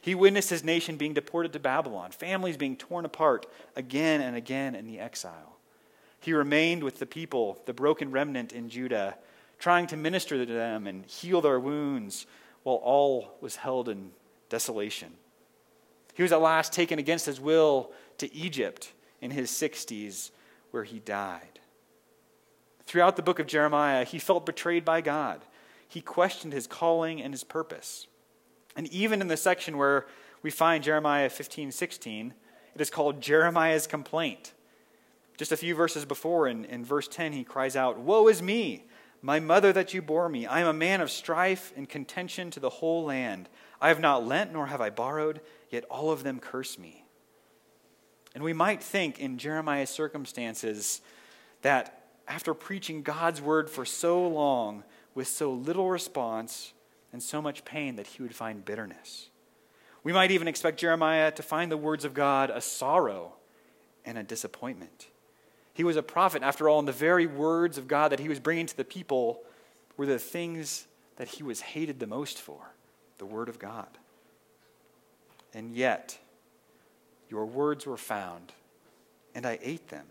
He 0.00 0.14
witnessed 0.14 0.50
his 0.50 0.62
nation 0.62 0.96
being 0.96 1.14
deported 1.14 1.52
to 1.52 1.58
Babylon, 1.58 2.12
families 2.12 2.56
being 2.56 2.76
torn 2.76 3.04
apart 3.04 3.46
again 3.74 4.20
and 4.20 4.36
again 4.36 4.76
in 4.76 4.86
the 4.86 5.00
exile. 5.00 5.56
He 6.20 6.32
remained 6.32 6.84
with 6.84 7.00
the 7.00 7.06
people, 7.06 7.60
the 7.66 7.72
broken 7.72 8.12
remnant 8.12 8.52
in 8.52 8.68
Judah, 8.68 9.16
trying 9.58 9.88
to 9.88 9.96
minister 9.96 10.44
to 10.44 10.52
them 10.52 10.86
and 10.86 11.04
heal 11.06 11.40
their 11.40 11.58
wounds 11.58 12.26
while 12.62 12.76
all 12.76 13.36
was 13.40 13.56
held 13.56 13.88
in 13.88 14.12
desolation. 14.48 15.12
He 16.16 16.22
was 16.22 16.32
at 16.32 16.40
last 16.40 16.72
taken 16.72 16.98
against 16.98 17.26
his 17.26 17.38
will 17.38 17.92
to 18.16 18.34
Egypt 18.34 18.94
in 19.20 19.32
his 19.32 19.50
60s, 19.50 20.30
where 20.70 20.84
he 20.84 20.98
died. 20.98 21.60
Throughout 22.86 23.16
the 23.16 23.22
book 23.22 23.38
of 23.38 23.46
Jeremiah, 23.46 24.02
he 24.02 24.18
felt 24.18 24.46
betrayed 24.46 24.82
by 24.82 25.02
God. 25.02 25.42
He 25.86 26.00
questioned 26.00 26.54
his 26.54 26.66
calling 26.66 27.20
and 27.20 27.34
his 27.34 27.44
purpose. 27.44 28.06
And 28.74 28.86
even 28.88 29.20
in 29.20 29.28
the 29.28 29.36
section 29.36 29.76
where 29.76 30.06
we 30.42 30.50
find 30.50 30.82
Jeremiah 30.82 31.28
15, 31.28 31.70
16, 31.70 32.32
it 32.74 32.80
is 32.80 32.88
called 32.88 33.20
Jeremiah's 33.20 33.86
complaint. 33.86 34.54
Just 35.36 35.52
a 35.52 35.56
few 35.56 35.74
verses 35.74 36.06
before, 36.06 36.48
in, 36.48 36.64
in 36.64 36.82
verse 36.82 37.08
10, 37.08 37.34
he 37.34 37.44
cries 37.44 37.76
out, 37.76 37.98
Woe 37.98 38.26
is 38.28 38.40
me, 38.40 38.84
my 39.20 39.38
mother 39.38 39.70
that 39.74 39.92
you 39.92 40.00
bore 40.00 40.30
me! 40.30 40.46
I 40.46 40.60
am 40.60 40.66
a 40.66 40.72
man 40.72 41.02
of 41.02 41.10
strife 41.10 41.74
and 41.76 41.86
contention 41.86 42.50
to 42.52 42.60
the 42.60 42.70
whole 42.70 43.04
land. 43.04 43.50
I 43.82 43.88
have 43.88 44.00
not 44.00 44.26
lent, 44.26 44.52
nor 44.52 44.68
have 44.68 44.80
I 44.80 44.88
borrowed, 44.88 45.42
yet 45.70 45.84
all 45.84 46.10
of 46.10 46.22
them 46.22 46.38
curse 46.38 46.78
me. 46.78 47.04
And 48.34 48.44
we 48.44 48.52
might 48.52 48.82
think 48.82 49.18
in 49.18 49.38
Jeremiah's 49.38 49.90
circumstances 49.90 51.00
that 51.62 52.02
after 52.28 52.54
preaching 52.54 53.02
God's 53.02 53.40
word 53.40 53.70
for 53.70 53.84
so 53.84 54.26
long, 54.26 54.84
with 55.16 55.26
so 55.26 55.50
little 55.50 55.90
response 55.90 56.74
and 57.12 57.22
so 57.22 57.40
much 57.40 57.64
pain 57.64 57.96
that 57.96 58.06
he 58.06 58.22
would 58.22 58.34
find 58.34 58.64
bitterness. 58.64 59.30
We 60.04 60.12
might 60.12 60.30
even 60.30 60.46
expect 60.46 60.78
Jeremiah 60.78 61.32
to 61.32 61.42
find 61.42 61.72
the 61.72 61.76
words 61.76 62.04
of 62.04 62.14
God 62.14 62.50
a 62.50 62.60
sorrow 62.60 63.32
and 64.04 64.18
a 64.18 64.22
disappointment. 64.22 65.08
He 65.72 65.82
was 65.82 65.96
a 65.96 66.02
prophet, 66.02 66.42
after 66.42 66.68
all, 66.68 66.78
and 66.78 66.86
the 66.86 66.92
very 66.92 67.26
words 67.26 67.78
of 67.78 67.88
God 67.88 68.12
that 68.12 68.20
he 68.20 68.28
was 68.28 68.38
bringing 68.38 68.66
to 68.66 68.76
the 68.76 68.84
people 68.84 69.42
were 69.96 70.06
the 70.06 70.18
things 70.18 70.86
that 71.16 71.28
he 71.28 71.42
was 71.42 71.60
hated 71.60 71.98
the 71.98 72.06
most 72.06 72.40
for 72.40 72.74
the 73.18 73.26
Word 73.26 73.48
of 73.48 73.58
God. 73.58 73.88
And 75.56 75.74
yet, 75.74 76.18
your 77.30 77.46
words 77.46 77.86
were 77.86 77.96
found, 77.96 78.52
and 79.34 79.46
I 79.46 79.58
ate 79.62 79.88
them. 79.88 80.04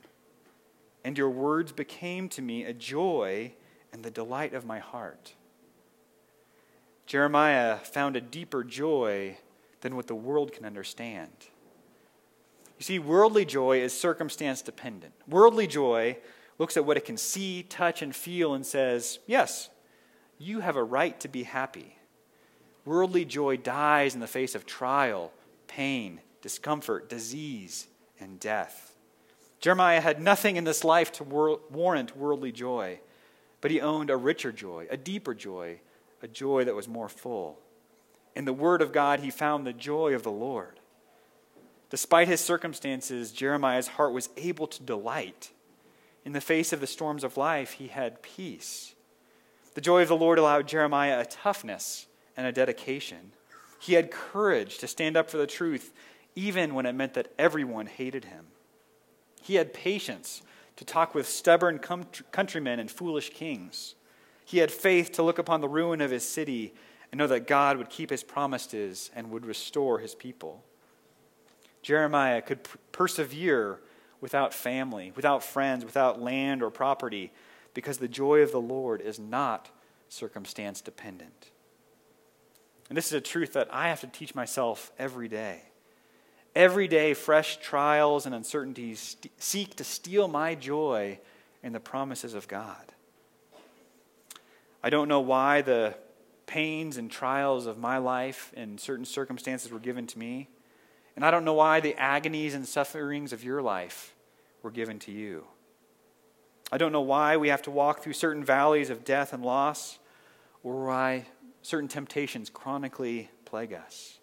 And 1.03 1.15
your 1.19 1.29
words 1.29 1.71
became 1.71 2.29
to 2.29 2.41
me 2.41 2.63
a 2.63 2.73
joy 2.73 3.53
and 3.93 4.03
the 4.03 4.09
delight 4.09 4.55
of 4.55 4.65
my 4.65 4.79
heart. 4.79 5.35
Jeremiah 7.05 7.77
found 7.77 8.15
a 8.15 8.21
deeper 8.21 8.63
joy 8.63 9.37
than 9.81 9.95
what 9.95 10.07
the 10.07 10.15
world 10.15 10.51
can 10.51 10.65
understand. 10.65 11.29
You 12.79 12.83
see, 12.83 12.97
worldly 12.97 13.45
joy 13.45 13.81
is 13.81 13.93
circumstance 13.93 14.63
dependent. 14.63 15.13
Worldly 15.27 15.67
joy 15.67 16.17
looks 16.57 16.75
at 16.75 16.85
what 16.85 16.97
it 16.97 17.05
can 17.05 17.17
see, 17.17 17.61
touch, 17.61 18.01
and 18.01 18.15
feel 18.15 18.55
and 18.55 18.65
says, 18.65 19.19
Yes, 19.27 19.69
you 20.39 20.61
have 20.61 20.75
a 20.75 20.83
right 20.83 21.19
to 21.19 21.27
be 21.27 21.43
happy. 21.43 21.97
Worldly 22.85 23.25
joy 23.25 23.57
dies 23.57 24.13
in 24.13 24.21
the 24.21 24.27
face 24.27 24.53
of 24.53 24.65
trial, 24.65 25.31
pain, 25.67 26.21
discomfort, 26.41 27.09
disease, 27.09 27.87
and 28.19 28.39
death. 28.39 28.95
Jeremiah 29.59 30.01
had 30.01 30.21
nothing 30.21 30.57
in 30.57 30.63
this 30.63 30.83
life 30.83 31.11
to 31.13 31.23
warrant 31.23 32.15
worldly 32.15 32.51
joy, 32.51 32.99
but 33.61 33.71
he 33.71 33.81
owned 33.81 34.11
a 34.11 34.17
richer 34.17 34.51
joy, 34.51 34.85
a 34.91 34.97
deeper 34.97 35.33
joy, 35.33 35.79
a 36.21 36.27
joy 36.27 36.63
that 36.63 36.75
was 36.75 36.87
more 36.87 37.09
full. 37.09 37.59
In 38.35 38.45
the 38.45 38.53
Word 38.53 38.83
of 38.83 38.91
God, 38.91 39.21
he 39.21 39.31
found 39.31 39.65
the 39.65 39.73
joy 39.73 40.13
of 40.13 40.21
the 40.21 40.31
Lord. 40.31 40.79
Despite 41.89 42.27
his 42.27 42.41
circumstances, 42.41 43.31
Jeremiah's 43.31 43.87
heart 43.87 44.13
was 44.13 44.29
able 44.37 44.67
to 44.67 44.83
delight. 44.83 45.51
In 46.23 46.33
the 46.33 46.41
face 46.41 46.73
of 46.73 46.81
the 46.81 46.87
storms 46.87 47.23
of 47.23 47.37
life, 47.37 47.73
he 47.73 47.87
had 47.87 48.21
peace. 48.21 48.93
The 49.73 49.81
joy 49.81 50.03
of 50.03 50.09
the 50.09 50.15
Lord 50.15 50.37
allowed 50.37 50.67
Jeremiah 50.67 51.19
a 51.19 51.25
toughness 51.25 52.07
and 52.37 52.47
a 52.47 52.51
dedication. 52.51 53.31
He 53.79 53.93
had 53.93 54.11
courage 54.11 54.77
to 54.79 54.87
stand 54.87 55.15
up 55.15 55.29
for 55.29 55.37
the 55.37 55.47
truth, 55.47 55.93
even 56.35 56.73
when 56.73 56.85
it 56.85 56.93
meant 56.93 57.13
that 57.13 57.31
everyone 57.37 57.85
hated 57.85 58.25
him. 58.25 58.47
He 59.41 59.55
had 59.55 59.73
patience 59.73 60.41
to 60.75 60.85
talk 60.85 61.13
with 61.13 61.27
stubborn 61.27 61.79
countrymen 61.79 62.79
and 62.79 62.89
foolish 62.91 63.29
kings. 63.29 63.95
He 64.43 64.57
had 64.57 64.71
faith 64.71 65.11
to 65.13 65.23
look 65.23 65.39
upon 65.39 65.61
the 65.61 65.69
ruin 65.69 66.01
of 66.01 66.11
his 66.11 66.27
city 66.27 66.73
and 67.11 67.19
know 67.19 67.27
that 67.27 67.47
God 67.47 67.77
would 67.77 67.89
keep 67.89 68.09
his 68.09 68.23
promises 68.23 69.11
and 69.15 69.31
would 69.31 69.45
restore 69.45 69.99
his 69.99 70.15
people. 70.15 70.63
Jeremiah 71.81 72.41
could 72.41 72.67
persevere 72.91 73.79
without 74.19 74.53
family, 74.53 75.13
without 75.15 75.43
friends, 75.43 75.85
without 75.85 76.19
land 76.19 76.63
or 76.63 76.71
property, 76.71 77.31
because 77.73 77.99
the 77.99 78.07
joy 78.07 78.41
of 78.41 78.51
the 78.51 78.59
Lord 78.61 79.01
is 79.01 79.19
not 79.19 79.69
circumstance 80.09 80.81
dependent. 80.81 81.51
And 82.89 82.97
this 82.97 83.07
is 83.07 83.13
a 83.13 83.21
truth 83.21 83.53
that 83.53 83.73
I 83.73 83.89
have 83.89 84.01
to 84.01 84.07
teach 84.07 84.35
myself 84.35 84.91
every 84.99 85.27
day. 85.27 85.61
Every 86.55 86.87
day, 86.87 87.13
fresh 87.13 87.57
trials 87.57 88.25
and 88.25 88.33
uncertainties 88.33 88.99
st- 88.99 89.41
seek 89.41 89.75
to 89.75 89.83
steal 89.83 90.27
my 90.27 90.55
joy 90.55 91.19
in 91.63 91.73
the 91.73 91.79
promises 91.79 92.33
of 92.33 92.47
God. 92.47 92.93
I 94.83 94.89
don't 94.89 95.09
know 95.09 95.19
why 95.19 95.61
the 95.61 95.95
pains 96.45 96.97
and 96.97 97.09
trials 97.09 97.65
of 97.65 97.77
my 97.77 97.97
life 97.97 98.53
in 98.55 98.77
certain 98.77 99.05
circumstances 99.05 99.71
were 99.71 99.79
given 99.79 100.05
to 100.07 100.19
me. 100.19 100.47
And 101.15 101.25
I 101.25 101.31
don't 101.31 101.43
know 101.43 101.53
why 101.53 101.79
the 101.79 101.95
agonies 101.95 102.53
and 102.53 102.67
sufferings 102.67 103.33
of 103.33 103.43
your 103.43 103.61
life 103.61 104.13
were 104.61 104.71
given 104.71 104.99
to 104.99 105.11
you. 105.11 105.45
I 106.71 106.77
don't 106.77 106.91
know 106.91 107.01
why 107.01 107.37
we 107.37 107.49
have 107.49 107.61
to 107.63 107.71
walk 107.71 108.01
through 108.01 108.13
certain 108.13 108.43
valleys 108.43 108.89
of 108.89 109.05
death 109.05 109.33
and 109.33 109.43
loss, 109.43 109.99
or 110.63 110.85
why 110.85 111.25
certain 111.65 111.87
temptations 111.87 112.51
chronically 112.51 113.27
plague 113.43 113.73
us. 113.73 114.19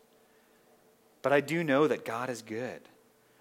But 1.22 1.32
I 1.32 1.40
do 1.40 1.64
know 1.64 1.88
that 1.88 2.04
God 2.04 2.30
is 2.30 2.40
good. 2.40 2.82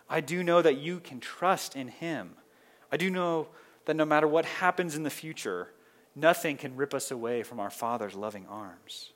I 0.09 0.21
do 0.21 0.41
know 0.41 0.59
that 0.59 0.77
you 0.77 0.99
can 0.99 1.19
trust 1.19 1.75
in 1.75 1.87
Him. 1.87 2.31
I 2.91 2.97
do 2.97 3.11
know 3.11 3.49
that 3.85 3.95
no 3.95 4.03
matter 4.03 4.27
what 4.27 4.45
happens 4.45 4.95
in 4.95 5.03
the 5.03 5.11
future, 5.11 5.67
nothing 6.15 6.57
can 6.57 6.75
rip 6.75 6.95
us 6.95 7.11
away 7.11 7.43
from 7.43 7.59
our 7.59 7.69
Father's 7.69 8.15
loving 8.15 8.47
arms. 8.47 9.11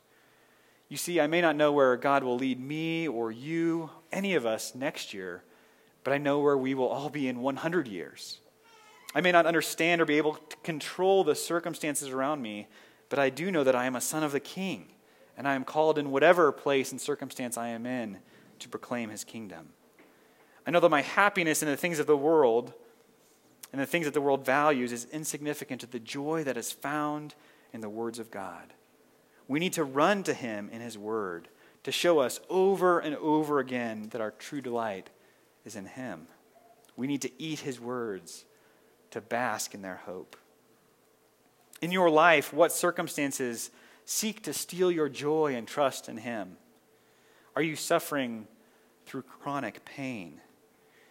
You 0.87 0.97
see, 0.97 1.19
I 1.19 1.25
may 1.25 1.41
not 1.41 1.55
know 1.55 1.71
where 1.71 1.97
God 1.97 2.23
will 2.23 2.37
lead 2.37 2.59
me 2.59 3.07
or 3.07 3.31
you, 3.31 3.89
any 4.11 4.35
of 4.35 4.45
us, 4.45 4.75
next 4.75 5.15
year, 5.15 5.43
but 6.03 6.13
I 6.13 6.19
know 6.19 6.39
where 6.41 6.57
we 6.57 6.75
will 6.75 6.89
all 6.89 7.09
be 7.09 7.27
in 7.27 7.41
100 7.41 7.87
years. 7.87 8.37
I 9.15 9.21
may 9.21 9.31
not 9.31 9.47
understand 9.47 9.99
or 9.99 10.05
be 10.05 10.17
able 10.17 10.35
to 10.35 10.57
control 10.57 11.23
the 11.23 11.33
circumstances 11.33 12.09
around 12.09 12.43
me, 12.43 12.67
but 13.15 13.21
I 13.21 13.29
do 13.29 13.49
know 13.49 13.63
that 13.63 13.77
I 13.77 13.85
am 13.85 13.95
a 13.95 14.01
son 14.01 14.23
of 14.23 14.33
the 14.33 14.41
King, 14.41 14.87
and 15.37 15.47
I 15.47 15.55
am 15.55 15.63
called 15.63 15.97
in 15.97 16.11
whatever 16.11 16.51
place 16.51 16.91
and 16.91 16.99
circumstance 16.99 17.57
I 17.57 17.69
am 17.69 17.85
in 17.85 18.17
to 18.59 18.67
proclaim 18.67 19.09
his 19.09 19.23
kingdom. 19.23 19.69
I 20.67 20.71
know 20.71 20.81
that 20.81 20.89
my 20.89 21.01
happiness 21.01 21.63
in 21.63 21.69
the 21.69 21.77
things 21.77 21.97
of 21.99 22.07
the 22.07 22.17
world 22.17 22.73
and 23.71 23.79
the 23.79 23.85
things 23.85 24.03
that 24.03 24.13
the 24.13 24.19
world 24.19 24.45
values 24.45 24.91
is 24.91 25.07
insignificant 25.13 25.79
to 25.79 25.87
the 25.87 25.97
joy 25.97 26.43
that 26.43 26.57
is 26.57 26.73
found 26.73 27.35
in 27.71 27.79
the 27.79 27.87
words 27.87 28.19
of 28.19 28.31
God. 28.31 28.73
We 29.47 29.59
need 29.59 29.71
to 29.73 29.85
run 29.85 30.23
to 30.23 30.33
him 30.33 30.69
in 30.73 30.81
his 30.81 30.97
word 30.97 31.47
to 31.83 31.93
show 31.93 32.19
us 32.19 32.41
over 32.49 32.99
and 32.99 33.15
over 33.15 33.59
again 33.59 34.09
that 34.09 34.19
our 34.19 34.31
true 34.31 34.59
delight 34.59 35.09
is 35.63 35.77
in 35.77 35.85
him. 35.85 36.27
We 36.97 37.07
need 37.07 37.21
to 37.21 37.31
eat 37.41 37.59
his 37.59 37.79
words 37.79 38.43
to 39.11 39.21
bask 39.21 39.73
in 39.73 39.83
their 39.83 40.01
hope. 40.05 40.35
In 41.85 41.91
your 41.91 42.09
life, 42.09 42.51
what 42.51 42.71
circumstances 42.71 43.69
seek 44.05 44.41
to 44.41 44.53
steal 44.53 44.91
your 44.91 45.07
joy 45.07 45.53
and 45.53 45.67
trust 45.67 46.09
in 46.09 46.17
Him? 46.17 46.57
Are 47.55 47.61
you 47.61 47.75
suffering 47.75 48.47
through 49.05 49.21
chronic 49.21 49.85
pain? 49.85 50.41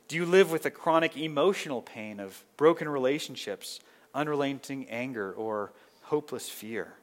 Do 0.08 0.16
you 0.16 0.26
live 0.26 0.50
with 0.50 0.64
the 0.64 0.72
chronic 0.72 1.16
emotional 1.16 1.80
pain 1.80 2.18
of 2.18 2.44
broken 2.56 2.88
relationships, 2.88 3.78
unrelenting 4.16 4.90
anger, 4.90 5.32
or 5.34 5.72
hopeless 6.02 6.48
fear? 6.48 6.94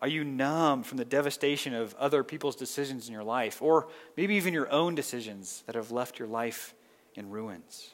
Are 0.00 0.06
you 0.06 0.22
numb 0.22 0.84
from 0.84 0.98
the 0.98 1.04
devastation 1.04 1.74
of 1.74 1.96
other 1.96 2.22
people's 2.22 2.54
decisions 2.54 3.08
in 3.08 3.12
your 3.12 3.24
life, 3.24 3.60
or 3.60 3.88
maybe 4.16 4.36
even 4.36 4.54
your 4.54 4.70
own 4.70 4.94
decisions 4.94 5.64
that 5.66 5.74
have 5.74 5.90
left 5.90 6.20
your 6.20 6.28
life 6.28 6.74
in 7.16 7.30
ruins? 7.30 7.92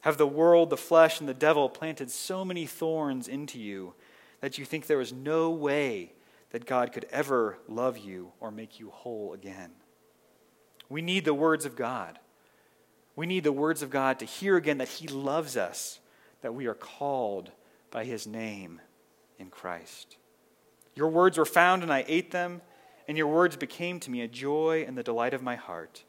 Have 0.00 0.16
the 0.16 0.26
world, 0.26 0.70
the 0.70 0.76
flesh, 0.76 1.20
and 1.20 1.28
the 1.28 1.34
devil 1.34 1.68
planted 1.68 2.10
so 2.10 2.44
many 2.44 2.66
thorns 2.66 3.28
into 3.28 3.60
you 3.60 3.94
that 4.40 4.58
you 4.58 4.64
think 4.64 4.86
there 4.86 5.00
is 5.00 5.12
no 5.12 5.50
way 5.50 6.12
that 6.50 6.66
God 6.66 6.92
could 6.92 7.06
ever 7.10 7.58
love 7.68 7.98
you 7.98 8.32
or 8.40 8.50
make 8.50 8.80
you 8.80 8.90
whole 8.90 9.32
again? 9.32 9.70
We 10.88 11.02
need 11.02 11.24
the 11.24 11.34
words 11.34 11.64
of 11.64 11.76
God. 11.76 12.18
We 13.16 13.26
need 13.26 13.44
the 13.44 13.52
words 13.52 13.82
of 13.82 13.90
God 13.90 14.18
to 14.18 14.24
hear 14.24 14.56
again 14.56 14.78
that 14.78 14.88
He 14.88 15.06
loves 15.06 15.56
us, 15.56 16.00
that 16.42 16.54
we 16.54 16.66
are 16.66 16.74
called 16.74 17.50
by 17.90 18.04
His 18.04 18.26
name 18.26 18.80
in 19.38 19.50
Christ. 19.50 20.16
Your 20.94 21.08
words 21.08 21.38
were 21.38 21.44
found, 21.44 21.82
and 21.82 21.92
I 21.92 22.04
ate 22.08 22.30
them, 22.30 22.62
and 23.06 23.16
your 23.16 23.28
words 23.28 23.56
became 23.56 24.00
to 24.00 24.10
me 24.10 24.22
a 24.22 24.28
joy 24.28 24.84
and 24.86 24.96
the 24.96 25.02
delight 25.02 25.34
of 25.34 25.42
my 25.42 25.56
heart. 25.56 26.04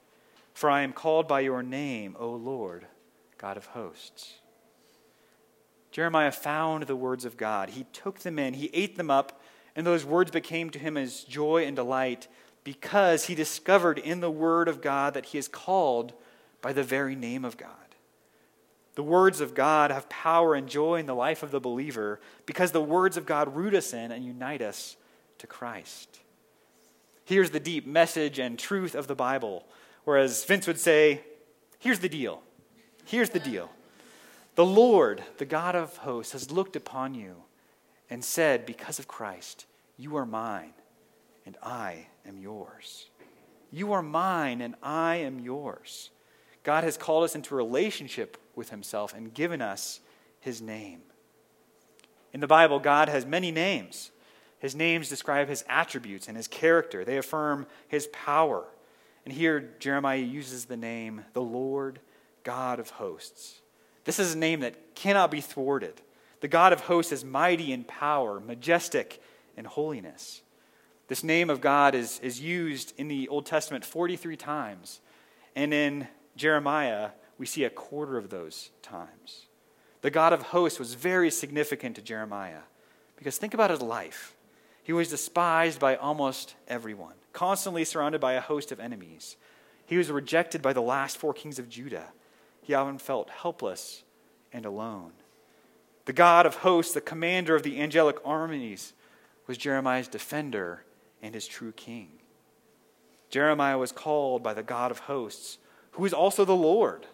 For 0.53 0.69
I 0.69 0.81
am 0.81 0.93
called 0.93 1.27
by 1.27 1.41
your 1.41 1.63
name, 1.63 2.15
O 2.19 2.31
Lord 2.31 2.87
God 3.37 3.57
of 3.57 3.67
hosts. 3.67 4.40
Jeremiah 5.91 6.31
found 6.31 6.83
the 6.83 6.95
words 6.95 7.25
of 7.25 7.37
God. 7.37 7.71
He 7.71 7.85
took 7.91 8.19
them 8.19 8.39
in, 8.39 8.53
he 8.53 8.69
ate 8.73 8.95
them 8.95 9.11
up, 9.11 9.41
and 9.75 9.85
those 9.85 10.05
words 10.05 10.31
became 10.31 10.69
to 10.71 10.79
him 10.79 10.97
as 10.97 11.23
joy 11.23 11.65
and 11.65 11.75
delight 11.75 12.27
because 12.63 13.25
he 13.25 13.35
discovered 13.35 13.97
in 13.97 14.19
the 14.19 14.31
word 14.31 14.67
of 14.67 14.81
God 14.81 15.13
that 15.13 15.27
he 15.27 15.37
is 15.37 15.47
called 15.47 16.13
by 16.61 16.73
the 16.73 16.83
very 16.83 17.15
name 17.15 17.43
of 17.43 17.57
God. 17.57 17.69
The 18.95 19.03
words 19.03 19.41
of 19.41 19.55
God 19.55 19.89
have 19.91 20.09
power 20.09 20.53
and 20.53 20.67
joy 20.67 20.97
in 20.97 21.05
the 21.05 21.15
life 21.15 21.43
of 21.43 21.51
the 21.51 21.61
believer 21.61 22.19
because 22.45 22.71
the 22.71 22.81
words 22.81 23.17
of 23.17 23.25
God 23.25 23.55
root 23.55 23.73
us 23.73 23.93
in 23.93 24.11
and 24.11 24.23
unite 24.23 24.61
us 24.61 24.97
to 25.39 25.47
Christ. 25.47 26.19
Here's 27.25 27.51
the 27.51 27.59
deep 27.59 27.87
message 27.87 28.37
and 28.37 28.59
truth 28.59 28.93
of 28.93 29.07
the 29.07 29.15
Bible. 29.15 29.65
Whereas 30.03 30.43
Vince 30.43 30.67
would 30.67 30.79
say, 30.79 31.21
here's 31.79 31.99
the 31.99 32.09
deal 32.09 32.41
Here's 33.05 33.29
the 33.31 33.39
deal 33.39 33.69
The 34.61 34.65
Lord, 34.67 35.23
the 35.39 35.45
God 35.45 35.73
of 35.73 35.97
hosts, 35.97 36.33
has 36.33 36.51
looked 36.51 36.75
upon 36.75 37.15
you 37.15 37.37
and 38.11 38.23
said, 38.23 38.63
Because 38.63 38.99
of 38.99 39.07
Christ, 39.07 39.65
you 39.97 40.15
are 40.17 40.25
mine, 40.27 40.73
and 41.47 41.57
I 41.63 42.05
am 42.27 42.37
yours. 42.37 43.07
You 43.71 43.91
are 43.93 44.03
mine, 44.03 44.61
and 44.61 44.75
I 44.83 45.15
am 45.15 45.39
yours. 45.39 46.11
God 46.61 46.83
has 46.83 46.95
called 46.95 47.23
us 47.23 47.33
into 47.33 47.55
relationship 47.55 48.37
with 48.55 48.69
Himself 48.69 49.15
and 49.15 49.33
given 49.33 49.63
us 49.63 49.99
His 50.39 50.61
name. 50.61 51.01
In 52.31 52.39
the 52.39 52.45
Bible, 52.45 52.77
God 52.77 53.09
has 53.09 53.25
many 53.25 53.49
names. 53.49 54.11
His 54.59 54.75
names 54.75 55.09
describe 55.09 55.47
his 55.47 55.65
attributes 55.67 56.27
and 56.27 56.37
his 56.37 56.47
character, 56.47 57.03
they 57.03 57.17
affirm 57.17 57.65
his 57.87 58.05
power. 58.13 58.65
And 59.25 59.33
here, 59.33 59.73
Jeremiah 59.79 60.17
uses 60.17 60.65
the 60.65 60.77
name 60.77 61.25
the 61.33 61.41
Lord 61.41 61.99
God 62.43 62.79
of 62.79 62.91
hosts. 62.91 63.60
This 64.03 64.19
is 64.19 64.33
a 64.33 64.37
name 64.37 64.61
that 64.61 64.95
cannot 64.95 65.31
be 65.31 65.41
thwarted. 65.41 66.01
The 66.41 66.47
God 66.47 66.73
of 66.73 66.81
hosts 66.81 67.11
is 67.11 67.23
mighty 67.23 67.71
in 67.71 67.83
power, 67.83 68.39
majestic 68.39 69.21
in 69.55 69.65
holiness. 69.65 70.41
This 71.07 71.23
name 71.23 71.49
of 71.49 71.61
God 71.61 71.93
is, 71.93 72.19
is 72.19 72.39
used 72.39 72.93
in 72.97 73.07
the 73.07 73.27
Old 73.27 73.45
Testament 73.45 73.85
43 73.85 74.37
times. 74.37 75.01
And 75.55 75.73
in 75.73 76.07
Jeremiah, 76.35 77.09
we 77.37 77.45
see 77.45 77.63
a 77.63 77.69
quarter 77.69 78.17
of 78.17 78.29
those 78.29 78.71
times. 78.81 79.47
The 80.01 80.09
God 80.09 80.33
of 80.33 80.41
hosts 80.41 80.79
was 80.79 80.93
very 80.95 81.29
significant 81.29 81.95
to 81.97 82.01
Jeremiah 82.01 82.61
because 83.17 83.37
think 83.37 83.53
about 83.53 83.69
his 83.69 83.81
life. 83.81 84.35
He 84.83 84.93
was 84.93 85.09
despised 85.09 85.79
by 85.79 85.95
almost 85.95 86.55
everyone, 86.67 87.13
constantly 87.33 87.85
surrounded 87.85 88.19
by 88.19 88.33
a 88.33 88.41
host 88.41 88.71
of 88.71 88.79
enemies. 88.79 89.37
He 89.85 89.97
was 89.97 90.09
rejected 90.09 90.61
by 90.61 90.73
the 90.73 90.81
last 90.81 91.17
four 91.17 91.33
kings 91.33 91.59
of 91.59 91.69
Judah. 91.69 92.07
He 92.61 92.73
often 92.73 92.97
felt 92.97 93.29
helpless 93.29 94.03
and 94.53 94.65
alone. 94.65 95.11
The 96.05 96.13
God 96.13 96.45
of 96.45 96.55
hosts, 96.57 96.93
the 96.93 97.01
commander 97.01 97.55
of 97.55 97.63
the 97.63 97.79
angelic 97.79 98.17
armies, 98.25 98.93
was 99.47 99.57
Jeremiah's 99.57 100.07
defender 100.07 100.83
and 101.21 101.33
his 101.33 101.47
true 101.47 101.71
king. 101.71 102.09
Jeremiah 103.29 103.77
was 103.77 103.91
called 103.91 104.43
by 104.43 104.53
the 104.53 104.63
God 104.63 104.91
of 104.91 104.99
hosts, 104.99 105.57
who 105.91 106.05
is 106.05 106.13
also 106.13 106.45
the 106.45 106.55
Lord. 106.55 107.07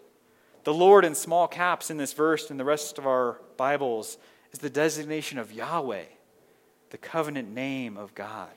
The 0.64 0.74
Lord 0.74 1.06
in 1.06 1.16
small 1.16 1.48
caps 1.48 1.90
in 1.90 1.98
this 1.98 2.14
verse 2.14 2.50
and 2.50 2.60
the 2.60 2.66
rest 2.66 2.98
of 2.98 3.08
our 3.08 3.40
Bibles 3.56 4.18
is 4.52 4.60
the 4.60 4.70
designation 4.70 5.38
of 5.38 5.52
Yahweh, 5.52 6.06
the 6.90 6.98
covenant 6.98 7.54
name 7.54 7.98
of 7.98 8.16
God. 8.16 8.52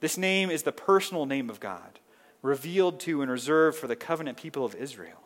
This 0.00 0.18
name 0.18 0.50
is 0.50 0.64
the 0.64 0.72
personal 0.72 1.26
name 1.26 1.48
of 1.48 1.60
God, 1.60 2.00
revealed 2.42 3.00
to 3.00 3.22
and 3.22 3.30
reserved 3.30 3.78
for 3.78 3.86
the 3.86 3.96
covenant 3.96 4.38
people 4.38 4.64
of 4.64 4.74
Israel. 4.74 5.20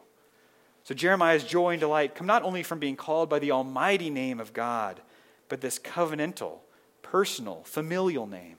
So 0.85 0.95
Jeremiah's 0.95 1.45
joy 1.45 1.71
and 1.71 1.81
delight 1.81 2.15
come 2.15 2.27
not 2.27 2.43
only 2.43 2.63
from 2.63 2.79
being 2.79 2.97
called 2.97 3.31
by 3.31 3.39
the 3.39 3.53
almighty 3.53 4.11
name 4.11 4.39
of 4.39 4.53
God, 4.53 5.01
but 5.49 5.63
this 5.63 5.79
covenantal, 5.79 6.59
personal, 7.01 7.63
familial 7.65 8.27
name. 8.27 8.59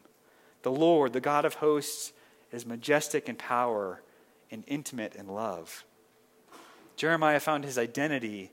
The 0.64 0.72
Lord, 0.72 1.14
the 1.14 1.22
God 1.22 1.46
of 1.46 1.56
hosts, 1.56 2.14
is 2.52 2.66
majestic 2.66 3.30
in 3.30 3.36
power 3.36 4.02
and 4.50 4.64
intimate 4.66 5.16
in 5.16 5.28
love. 5.28 5.86
Jeremiah 6.96 7.40
found 7.40 7.64
his 7.64 7.78
identity 7.78 8.52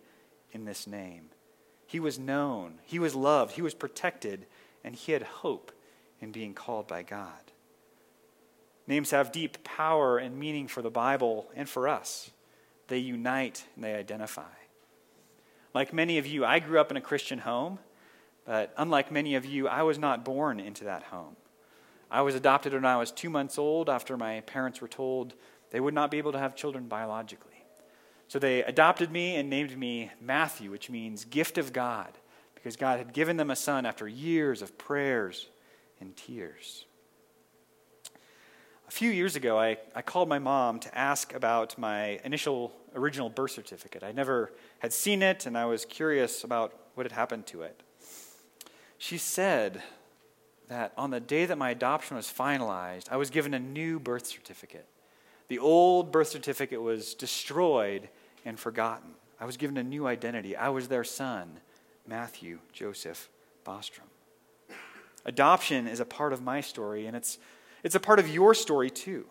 in 0.52 0.66
this 0.66 0.86
name. 0.86 1.30
He 1.86 2.00
was 2.00 2.18
known, 2.18 2.78
he 2.84 2.98
was 2.98 3.14
loved, 3.14 3.54
he 3.54 3.62
was 3.62 3.74
protected, 3.74 4.46
and 4.84 4.94
he 4.94 5.12
had 5.12 5.22
hope 5.22 5.72
in 6.20 6.30
being 6.30 6.52
called 6.52 6.86
by 6.86 7.02
God. 7.02 7.52
Names 8.86 9.12
have 9.12 9.32
deep 9.32 9.64
power 9.64 10.18
and 10.18 10.38
meaning 10.38 10.68
for 10.68 10.82
the 10.82 10.90
Bible 10.90 11.48
and 11.54 11.68
for 11.68 11.88
us 11.88 12.30
they 12.88 12.98
unite 12.98 13.64
and 13.74 13.84
they 13.84 13.94
identify. 13.94 14.42
Like 15.74 15.92
many 15.92 16.18
of 16.18 16.26
you, 16.26 16.44
I 16.44 16.58
grew 16.58 16.80
up 16.80 16.90
in 16.90 16.96
a 16.96 17.00
Christian 17.00 17.38
home, 17.38 17.78
but 18.44 18.74
unlike 18.76 19.10
many 19.10 19.34
of 19.34 19.46
you, 19.46 19.68
I 19.68 19.82
was 19.82 19.98
not 19.98 20.24
born 20.24 20.60
into 20.60 20.84
that 20.84 21.04
home. 21.04 21.36
I 22.10 22.22
was 22.22 22.34
adopted 22.34 22.74
when 22.74 22.84
I 22.84 22.96
was 22.96 23.10
two 23.10 23.30
months 23.30 23.58
old 23.58 23.88
after 23.88 24.16
my 24.16 24.40
parents 24.40 24.80
were 24.80 24.88
told 24.88 25.34
they 25.70 25.80
would 25.80 25.94
not 25.94 26.10
be 26.10 26.18
able 26.18 26.32
to 26.32 26.38
have 26.38 26.54
children 26.54 26.88
biologically. 26.88 27.64
So 28.28 28.38
they 28.38 28.62
adopted 28.62 29.10
me 29.10 29.36
and 29.36 29.48
named 29.48 29.76
me 29.78 30.10
Matthew, 30.20 30.70
which 30.70 30.90
means 30.90 31.24
gift 31.24 31.56
of 31.56 31.72
God, 31.72 32.10
because 32.54 32.76
God 32.76 32.98
had 32.98 33.14
given 33.14 33.38
them 33.38 33.50
a 33.50 33.56
son 33.56 33.86
after 33.86 34.06
years 34.06 34.60
of 34.60 34.76
prayers 34.76 35.48
and 36.00 36.14
tears 36.16 36.84
a 38.92 38.94
few 38.94 39.10
years 39.10 39.36
ago, 39.36 39.58
I, 39.58 39.78
I 39.94 40.02
called 40.02 40.28
my 40.28 40.38
mom 40.38 40.78
to 40.80 40.98
ask 40.98 41.32
about 41.32 41.78
my 41.78 42.20
initial 42.24 42.74
original 42.94 43.30
birth 43.30 43.52
certificate. 43.52 44.02
I 44.02 44.12
never 44.12 44.52
had 44.80 44.92
seen 44.92 45.22
it, 45.22 45.46
and 45.46 45.56
I 45.56 45.64
was 45.64 45.86
curious 45.86 46.44
about 46.44 46.74
what 46.92 47.06
had 47.06 47.12
happened 47.12 47.46
to 47.46 47.62
it. 47.62 47.82
She 48.98 49.16
said 49.16 49.82
that 50.68 50.92
on 50.98 51.08
the 51.08 51.20
day 51.20 51.46
that 51.46 51.56
my 51.56 51.70
adoption 51.70 52.18
was 52.18 52.26
finalized, 52.26 53.10
I 53.10 53.16
was 53.16 53.30
given 53.30 53.54
a 53.54 53.58
new 53.58 53.98
birth 53.98 54.26
certificate. 54.26 54.86
The 55.48 55.58
old 55.58 56.12
birth 56.12 56.28
certificate 56.28 56.82
was 56.82 57.14
destroyed 57.14 58.10
and 58.44 58.60
forgotten. 58.60 59.12
I 59.40 59.46
was 59.46 59.56
given 59.56 59.78
a 59.78 59.82
new 59.82 60.06
identity. 60.06 60.54
I 60.54 60.68
was 60.68 60.88
their 60.88 61.04
son, 61.04 61.60
Matthew 62.06 62.58
Joseph 62.74 63.30
Bostrom. 63.64 64.10
Adoption 65.24 65.86
is 65.86 65.98
a 65.98 66.04
part 66.04 66.34
of 66.34 66.42
my 66.42 66.60
story, 66.60 67.06
and 67.06 67.16
it's 67.16 67.38
it's 67.82 67.94
a 67.94 68.00
part 68.00 68.18
of 68.18 68.28
your 68.28 68.54
story, 68.54 68.90
too. 68.90 69.26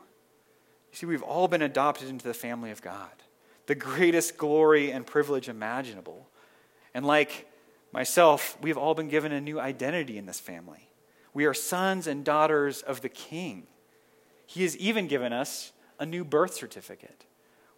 You 0.91 0.97
see, 0.97 1.05
we've 1.05 1.23
all 1.23 1.47
been 1.47 1.61
adopted 1.61 2.09
into 2.09 2.27
the 2.27 2.33
family 2.33 2.71
of 2.71 2.81
God, 2.81 3.11
the 3.65 3.75
greatest 3.75 4.37
glory 4.37 4.91
and 4.91 5.05
privilege 5.05 5.47
imaginable. 5.47 6.27
And 6.93 7.05
like 7.05 7.49
myself, 7.93 8.57
we've 8.61 8.77
all 8.77 8.93
been 8.93 9.07
given 9.07 9.31
a 9.31 9.39
new 9.39 9.59
identity 9.59 10.17
in 10.17 10.25
this 10.25 10.39
family. 10.39 10.89
We 11.33 11.45
are 11.45 11.53
sons 11.53 12.07
and 12.07 12.25
daughters 12.25 12.81
of 12.81 13.01
the 13.01 13.09
King. 13.09 13.67
He 14.45 14.63
has 14.63 14.75
even 14.77 15.07
given 15.07 15.31
us 15.31 15.71
a 15.97 16.05
new 16.05 16.25
birth 16.25 16.53
certificate. 16.53 17.25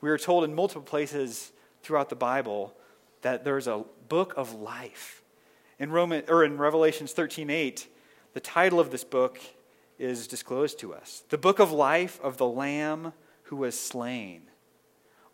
We 0.01 0.09
are 0.09 0.17
told 0.17 0.43
in 0.43 0.55
multiple 0.55 0.81
places 0.81 1.51
throughout 1.83 2.09
the 2.09 2.15
Bible 2.15 2.75
that 3.21 3.43
there's 3.43 3.67
a 3.67 3.83
book 4.09 4.33
of 4.35 4.53
life. 4.53 5.21
In 5.77 5.91
Roman 5.91 6.23
or 6.27 6.43
in 6.43 6.57
Revelations 6.57 7.13
13:8, 7.13 7.87
the 8.33 8.39
title 8.39 8.79
of 8.79 8.89
this 8.89 9.03
book 9.03 9.39
is 10.03 10.27
disclosed 10.27 10.79
to 10.79 10.93
us 10.93 11.23
the 11.29 11.37
book 11.37 11.59
of 11.59 11.71
life 11.71 12.19
of 12.21 12.37
the 12.37 12.47
Lamb 12.47 13.13
who 13.43 13.55
was 13.55 13.79
slain. 13.79 14.43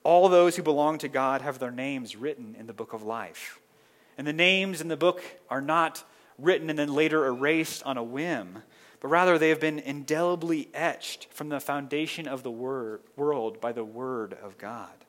All 0.04 0.30
those 0.30 0.56
who 0.56 0.64
belong 0.64 0.98
to 1.00 1.08
God 1.08 1.42
have 1.42 1.60
their 1.60 1.72
names 1.72 2.16
written 2.16 2.56
in 2.58 2.68
the 2.68 2.74
book 2.74 2.94
of 2.94 3.04
life. 3.04 3.60
And 4.18 4.26
the 4.26 4.34
names 4.34 4.82
in 4.82 4.88
the 4.88 4.98
book 4.98 5.22
are 5.50 5.62
not 5.62 6.04
written 6.38 6.70
and 6.70 6.80
then 6.80 6.94
later 6.94 7.26
erased 7.26 7.84
on 7.84 7.98
a 7.98 8.04
whim, 8.04 8.64
but 9.00 9.10
rather 9.10 9.38
they 9.38 9.50
have 9.50 9.60
been 9.60 9.80
indelibly 9.80 10.70
etched 10.74 11.28
from 11.32 11.50
the 11.50 11.60
foundation 11.60 12.28
of 12.28 12.44
the 12.44 12.52
world 12.52 13.62
by 13.62 13.72
the 13.72 13.84
Word 13.84 14.38
of 14.42 14.58
God. 14.58 15.06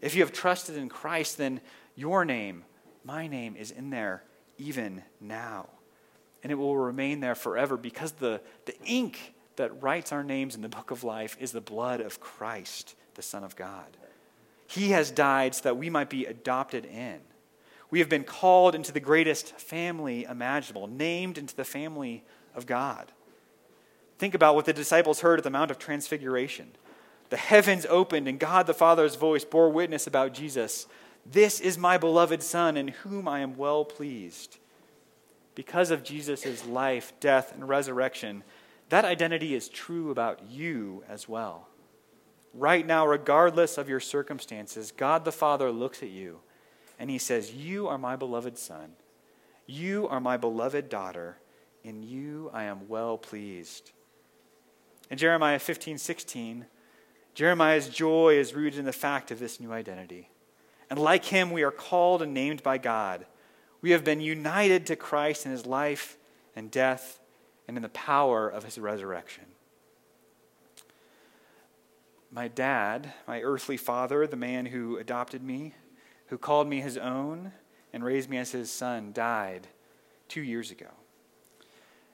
If 0.00 0.14
you 0.14 0.22
have 0.22 0.32
trusted 0.32 0.76
in 0.76 0.88
Christ, 0.88 1.38
then 1.38 1.60
your 1.94 2.24
name, 2.24 2.64
my 3.04 3.26
name, 3.26 3.56
is 3.56 3.70
in 3.70 3.90
there 3.90 4.22
even 4.58 5.02
now 5.20 5.68
and 6.42 6.52
it 6.52 6.56
will 6.56 6.76
remain 6.76 7.20
there 7.20 7.34
forever 7.34 7.76
because 7.76 8.12
the, 8.12 8.40
the 8.66 8.74
ink 8.84 9.34
that 9.56 9.82
writes 9.82 10.12
our 10.12 10.22
names 10.22 10.54
in 10.54 10.62
the 10.62 10.68
book 10.68 10.90
of 10.90 11.04
life 11.04 11.36
is 11.40 11.52
the 11.52 11.60
blood 11.60 12.00
of 12.00 12.20
Christ, 12.20 12.94
the 13.14 13.22
Son 13.22 13.42
of 13.44 13.56
God. 13.56 13.96
He 14.66 14.90
has 14.90 15.10
died 15.10 15.54
so 15.54 15.62
that 15.62 15.76
we 15.76 15.90
might 15.90 16.10
be 16.10 16.26
adopted 16.26 16.84
in. 16.84 17.20
We 17.90 17.98
have 18.00 18.08
been 18.08 18.24
called 18.24 18.74
into 18.74 18.92
the 18.92 19.00
greatest 19.00 19.58
family 19.58 20.24
imaginable, 20.24 20.86
named 20.86 21.38
into 21.38 21.56
the 21.56 21.64
family 21.64 22.22
of 22.54 22.66
God. 22.66 23.10
Think 24.18 24.34
about 24.34 24.54
what 24.54 24.66
the 24.66 24.72
disciples 24.72 25.20
heard 25.20 25.38
at 25.38 25.44
the 25.44 25.50
Mount 25.50 25.70
of 25.70 25.78
Transfiguration. 25.78 26.72
The 27.30 27.36
heavens 27.36 27.86
opened, 27.88 28.28
and 28.28 28.38
God 28.38 28.66
the 28.66 28.74
Father's 28.74 29.16
voice 29.16 29.44
bore 29.44 29.70
witness 29.70 30.06
about 30.06 30.34
Jesus. 30.34 30.86
This 31.24 31.60
is 31.60 31.78
my 31.78 31.98
beloved 31.98 32.42
Son, 32.42 32.76
in 32.76 32.88
whom 32.88 33.26
I 33.26 33.40
am 33.40 33.56
well 33.56 33.84
pleased 33.84 34.58
because 35.58 35.90
of 35.90 36.04
Jesus' 36.04 36.64
life, 36.66 37.12
death, 37.18 37.52
and 37.52 37.68
resurrection, 37.68 38.44
that 38.90 39.04
identity 39.04 39.56
is 39.56 39.68
true 39.68 40.12
about 40.12 40.48
you 40.48 41.02
as 41.08 41.28
well. 41.28 41.66
Right 42.54 42.86
now, 42.86 43.04
regardless 43.04 43.76
of 43.76 43.88
your 43.88 43.98
circumstances, 43.98 44.92
God 44.92 45.24
the 45.24 45.32
Father 45.32 45.72
looks 45.72 46.00
at 46.00 46.10
you 46.10 46.38
and 46.96 47.10
he 47.10 47.18
says, 47.18 47.52
You 47.52 47.88
are 47.88 47.98
my 47.98 48.14
beloved 48.14 48.56
Son. 48.56 48.92
You 49.66 50.06
are 50.06 50.20
my 50.20 50.36
beloved 50.36 50.88
daughter. 50.88 51.38
In 51.82 52.04
you 52.04 52.52
I 52.54 52.62
am 52.62 52.86
well 52.86 53.18
pleased. 53.18 53.90
In 55.10 55.18
Jeremiah 55.18 55.58
15 55.58 55.98
16, 55.98 56.66
Jeremiah's 57.34 57.88
joy 57.88 58.38
is 58.38 58.54
rooted 58.54 58.78
in 58.78 58.84
the 58.84 58.92
fact 58.92 59.32
of 59.32 59.40
this 59.40 59.58
new 59.58 59.72
identity. 59.72 60.30
And 60.88 61.00
like 61.00 61.24
him, 61.24 61.50
we 61.50 61.64
are 61.64 61.72
called 61.72 62.22
and 62.22 62.32
named 62.32 62.62
by 62.62 62.78
God 62.78 63.26
we 63.80 63.90
have 63.92 64.04
been 64.04 64.20
united 64.20 64.86
to 64.86 64.96
Christ 64.96 65.46
in 65.46 65.52
his 65.52 65.66
life 65.66 66.16
and 66.56 66.70
death 66.70 67.20
and 67.66 67.76
in 67.76 67.82
the 67.82 67.88
power 67.90 68.48
of 68.48 68.64
his 68.64 68.78
resurrection. 68.78 69.44
My 72.30 72.48
dad, 72.48 73.12
my 73.26 73.40
earthly 73.40 73.76
father, 73.76 74.26
the 74.26 74.36
man 74.36 74.66
who 74.66 74.98
adopted 74.98 75.42
me, 75.42 75.74
who 76.26 76.38
called 76.38 76.68
me 76.68 76.80
his 76.80 76.98
own 76.98 77.52
and 77.92 78.04
raised 78.04 78.28
me 78.28 78.36
as 78.36 78.50
his 78.50 78.70
son, 78.70 79.12
died 79.12 79.68
two 80.28 80.42
years 80.42 80.70
ago. 80.70 80.88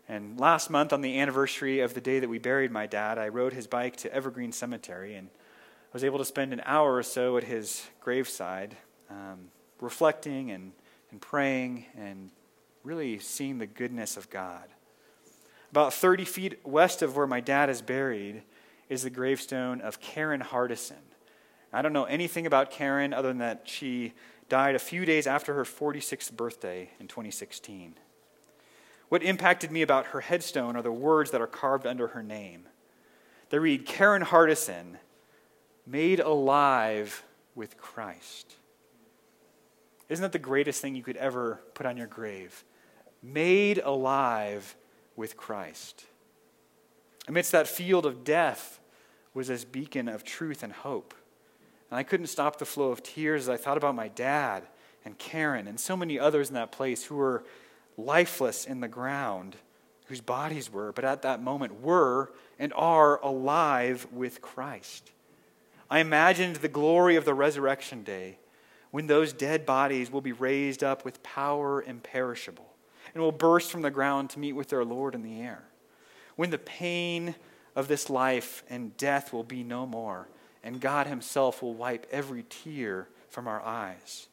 And 0.09 0.38
last 0.38 0.70
month, 0.70 0.92
on 0.92 1.00
the 1.00 1.18
anniversary 1.18 1.81
of 1.81 1.94
the 1.94 2.00
day 2.00 2.20
that 2.20 2.29
we 2.29 2.38
buried 2.38 2.70
my 2.70 2.87
dad, 2.87 3.18
I 3.18 3.29
rode 3.29 3.55
his 3.55 3.66
bike 3.66 3.96
to 3.96 4.14
Evergreen 4.14 4.53
Cemetery 4.53 5.14
and 5.16 5.29
I 5.29 5.94
was 5.94 6.05
able 6.05 6.18
to 6.18 6.24
spend 6.24 6.53
an 6.53 6.62
hour 6.64 6.94
or 6.94 7.03
so 7.03 7.37
at 7.37 7.44
his 7.44 7.87
graveside, 8.00 8.77
um, 9.09 9.50
reflecting 9.81 10.50
and 10.50 10.72
and 11.14 11.20
praying 11.20 11.87
and 11.96 12.31
really 12.83 13.20
seeing 13.20 13.59
the 13.59 13.68
goodness 13.68 14.16
of 14.16 14.29
God. 14.31 14.64
About 15.70 15.94
30 15.94 16.24
feet 16.24 16.66
west 16.66 17.03
of 17.03 17.16
where 17.16 17.29
my 17.29 17.38
dad 17.38 17.70
is 17.70 17.81
buried 17.83 18.42
is 18.88 19.05
the 19.05 19.11
gravestone 19.11 19.81
of 19.81 20.00
Karen 20.00 20.40
Hardison. 20.40 21.05
I 21.72 21.83
don't 21.83 21.92
know 21.92 22.03
anything 22.03 22.46
about 22.46 22.72
Karen 22.72 23.14
other 23.14 23.29
than 23.29 23.38
that 23.38 23.62
she 23.66 24.12
died 24.48 24.74
a 24.74 24.81
few 24.81 25.05
days 25.05 25.29
after 25.29 25.55
her 25.55 25.62
46th 25.62 26.33
birthday 26.33 26.90
in 26.98 27.07
2016. 27.07 27.94
What 29.09 29.22
impacted 29.22 29.70
me 29.70 29.83
about 29.83 30.07
her 30.07 30.20
headstone 30.20 30.74
are 30.74 30.83
the 30.83 30.90
words 30.90 31.31
that 31.31 31.40
are 31.40 31.46
carved 31.46 31.87
under 31.87 32.09
her 32.09 32.24
name. 32.24 32.64
They 33.50 33.61
read 33.61 33.87
Karen 33.87 34.24
Hardison, 34.24 34.96
made 35.87 36.18
alive 36.18 37.22
with 37.55 37.79
Christ. 37.79 38.57
Isn't 40.14 40.22
that 40.22 40.31
the 40.31 40.38
greatest 40.38 40.81
thing 40.81 40.94
you 40.94 41.03
could 41.03 41.16
ever 41.16 41.61
put 41.74 41.87
on 41.87 41.96
your 41.96 42.07
grave? 42.07 42.62
Made 43.20 43.79
alive 43.79 44.77
with 45.16 45.37
Christ. 45.37 46.05
Amidst 47.27 47.50
that 47.50 47.66
field 47.66 48.07
of 48.07 48.22
death 48.22 48.79
was 49.35 49.48
this 49.48 49.64
beacon 49.64 50.07
of 50.09 50.22
truth 50.22 50.62
and 50.62 50.72
hope. 50.72 51.14
And 51.90 51.98
I 51.98 52.05
couldn't 52.05 52.29
stop 52.29 52.61
the 52.61 52.64
flow 52.64 52.92
of 52.92 53.03
tears 53.03 53.42
as 53.42 53.48
I 53.48 53.57
thought 53.57 53.77
about 53.77 53.96
my 53.96 54.07
dad 54.07 54.62
and 55.05 55.18
Karen 55.18 55.66
and 55.66 55.81
so 55.81 55.96
many 55.96 56.16
others 56.16 56.48
in 56.48 56.55
that 56.55 56.70
place 56.70 57.03
who 57.07 57.16
were 57.16 57.42
lifeless 57.96 58.66
in 58.66 58.79
the 58.79 58.87
ground, 58.87 59.57
whose 60.07 60.20
bodies 60.20 60.72
were, 60.72 60.92
but 60.92 61.05
at 61.05 61.22
that 61.22 61.42
moment 61.42 61.81
were 61.81 62.31
and 62.61 62.72
are 62.74 63.20
alive 63.20 64.07
with 64.12 64.40
Christ. 64.40 65.11
I 65.90 65.98
imagined 65.98 66.55
the 66.57 66.68
glory 66.68 67.16
of 67.16 67.24
the 67.24 67.35
resurrection 67.35 68.05
day 68.05 68.38
when 68.94 69.09
those 69.09 69.33
dead 69.33 69.66
bodies 69.66 70.09
will 70.12 70.20
be 70.20 70.30
raised 70.30 70.85
up 70.85 71.04
with 71.04 71.20
power 71.24 71.83
imperishable 71.83 72.76
and 73.12 73.20
will 73.20 73.33
burst 73.33 73.72
from 73.72 73.83
the 73.83 73.90
ground 73.90 74.30
to 74.30 74.38
meet 74.38 74.52
with 74.52 74.68
their 74.68 74.85
Lord 74.85 75.16
in 75.16 75.22
the 75.24 75.40
air. 75.40 75.64
When 76.37 76.50
the 76.50 76.59
pain 76.59 77.35
of 77.74 77.88
this 77.88 78.09
life 78.09 78.62
and 78.70 78.96
death 78.96 79.33
will 79.33 79.42
be 79.42 79.64
no 79.64 79.85
more, 79.85 80.28
and 80.62 80.80
God 80.80 81.09
Himself 81.09 81.61
will 81.61 81.74
wipe 81.74 82.07
every 82.12 82.44
tear 82.48 83.09
from 83.30 83.48
our 83.48 83.61
eyes. 83.62 84.28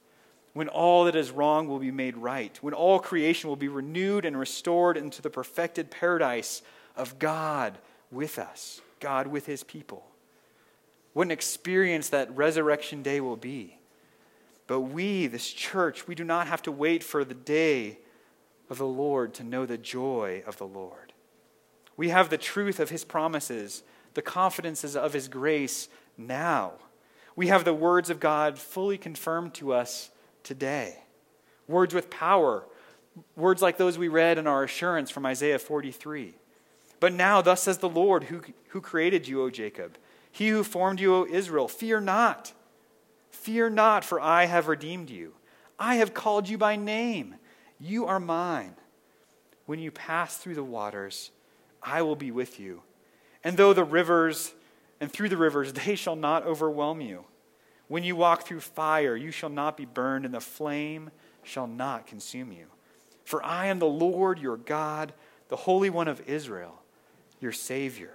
When 0.53 0.69
all 0.69 1.05
that 1.05 1.15
is 1.15 1.31
wrong 1.31 1.67
will 1.67 1.79
be 1.79 1.89
made 1.89 2.15
right, 2.15 2.55
when 2.61 2.75
all 2.75 2.99
creation 2.99 3.49
will 3.49 3.55
be 3.55 3.67
renewed 3.67 4.25
and 4.25 4.37
restored 4.37 4.95
into 4.95 5.23
the 5.23 5.31
perfected 5.31 5.89
paradise 5.89 6.61
of 6.95 7.17
God 7.17 7.79
with 8.11 8.37
us, 8.37 8.79
God 8.99 9.25
with 9.25 9.47
His 9.47 9.63
people. 9.63 10.05
What 11.13 11.25
an 11.25 11.31
experience 11.31 12.09
that 12.09 12.37
resurrection 12.37 13.01
day 13.01 13.21
will 13.21 13.37
be. 13.37 13.79
But 14.71 14.79
we, 14.93 15.27
this 15.27 15.49
church, 15.49 16.07
we 16.07 16.15
do 16.15 16.23
not 16.23 16.47
have 16.47 16.61
to 16.61 16.71
wait 16.71 17.03
for 17.03 17.25
the 17.25 17.33
day 17.33 17.97
of 18.69 18.77
the 18.77 18.87
Lord 18.87 19.33
to 19.33 19.43
know 19.43 19.65
the 19.65 19.77
joy 19.77 20.43
of 20.47 20.55
the 20.55 20.65
Lord. 20.65 21.11
We 21.97 22.07
have 22.07 22.29
the 22.29 22.37
truth 22.37 22.79
of 22.79 22.89
his 22.89 23.03
promises, 23.03 23.83
the 24.13 24.21
confidences 24.21 24.95
of 24.95 25.11
his 25.11 25.27
grace 25.27 25.89
now. 26.17 26.75
We 27.35 27.47
have 27.47 27.65
the 27.65 27.73
words 27.73 28.09
of 28.09 28.21
God 28.21 28.57
fully 28.57 28.97
confirmed 28.97 29.53
to 29.55 29.73
us 29.73 30.09
today. 30.41 30.99
Words 31.67 31.93
with 31.93 32.09
power, 32.09 32.63
words 33.35 33.61
like 33.61 33.75
those 33.75 33.97
we 33.97 34.07
read 34.07 34.37
in 34.37 34.47
our 34.47 34.63
assurance 34.63 35.11
from 35.11 35.25
Isaiah 35.25 35.59
43. 35.59 36.33
But 37.01 37.11
now, 37.11 37.41
thus 37.41 37.63
says 37.63 37.79
the 37.79 37.89
Lord, 37.89 38.23
who, 38.23 38.41
who 38.69 38.79
created 38.79 39.27
you, 39.27 39.43
O 39.43 39.49
Jacob, 39.49 39.97
he 40.31 40.47
who 40.47 40.63
formed 40.63 41.01
you, 41.01 41.13
O 41.13 41.27
Israel, 41.29 41.67
fear 41.67 41.99
not. 41.99 42.53
Fear 43.41 43.71
not, 43.71 44.05
for 44.05 44.21
I 44.21 44.45
have 44.45 44.67
redeemed 44.67 45.09
you. 45.09 45.33
I 45.79 45.95
have 45.95 46.13
called 46.13 46.47
you 46.47 46.59
by 46.59 46.75
name. 46.75 47.35
You 47.79 48.05
are 48.05 48.19
mine. 48.19 48.75
When 49.65 49.79
you 49.79 49.89
pass 49.89 50.37
through 50.37 50.53
the 50.53 50.63
waters, 50.63 51.31
I 51.81 52.03
will 52.03 52.15
be 52.15 52.29
with 52.29 52.59
you. 52.59 52.83
And 53.43 53.57
though 53.57 53.73
the 53.73 53.83
rivers, 53.83 54.53
and 54.99 55.11
through 55.11 55.29
the 55.29 55.37
rivers, 55.37 55.73
they 55.85 55.95
shall 55.95 56.15
not 56.15 56.45
overwhelm 56.45 57.01
you. 57.01 57.25
When 57.87 58.03
you 58.03 58.15
walk 58.15 58.45
through 58.45 58.59
fire, 58.59 59.15
you 59.15 59.31
shall 59.31 59.49
not 59.49 59.75
be 59.75 59.85
burned, 59.85 60.23
and 60.23 60.35
the 60.35 60.39
flame 60.39 61.09
shall 61.41 61.65
not 61.65 62.05
consume 62.05 62.51
you. 62.51 62.67
For 63.25 63.43
I 63.43 63.65
am 63.67 63.79
the 63.79 63.87
Lord 63.87 64.37
your 64.37 64.57
God, 64.57 65.13
the 65.47 65.55
Holy 65.55 65.89
One 65.89 66.07
of 66.07 66.21
Israel, 66.29 66.79
your 67.39 67.53
Savior. 67.53 68.13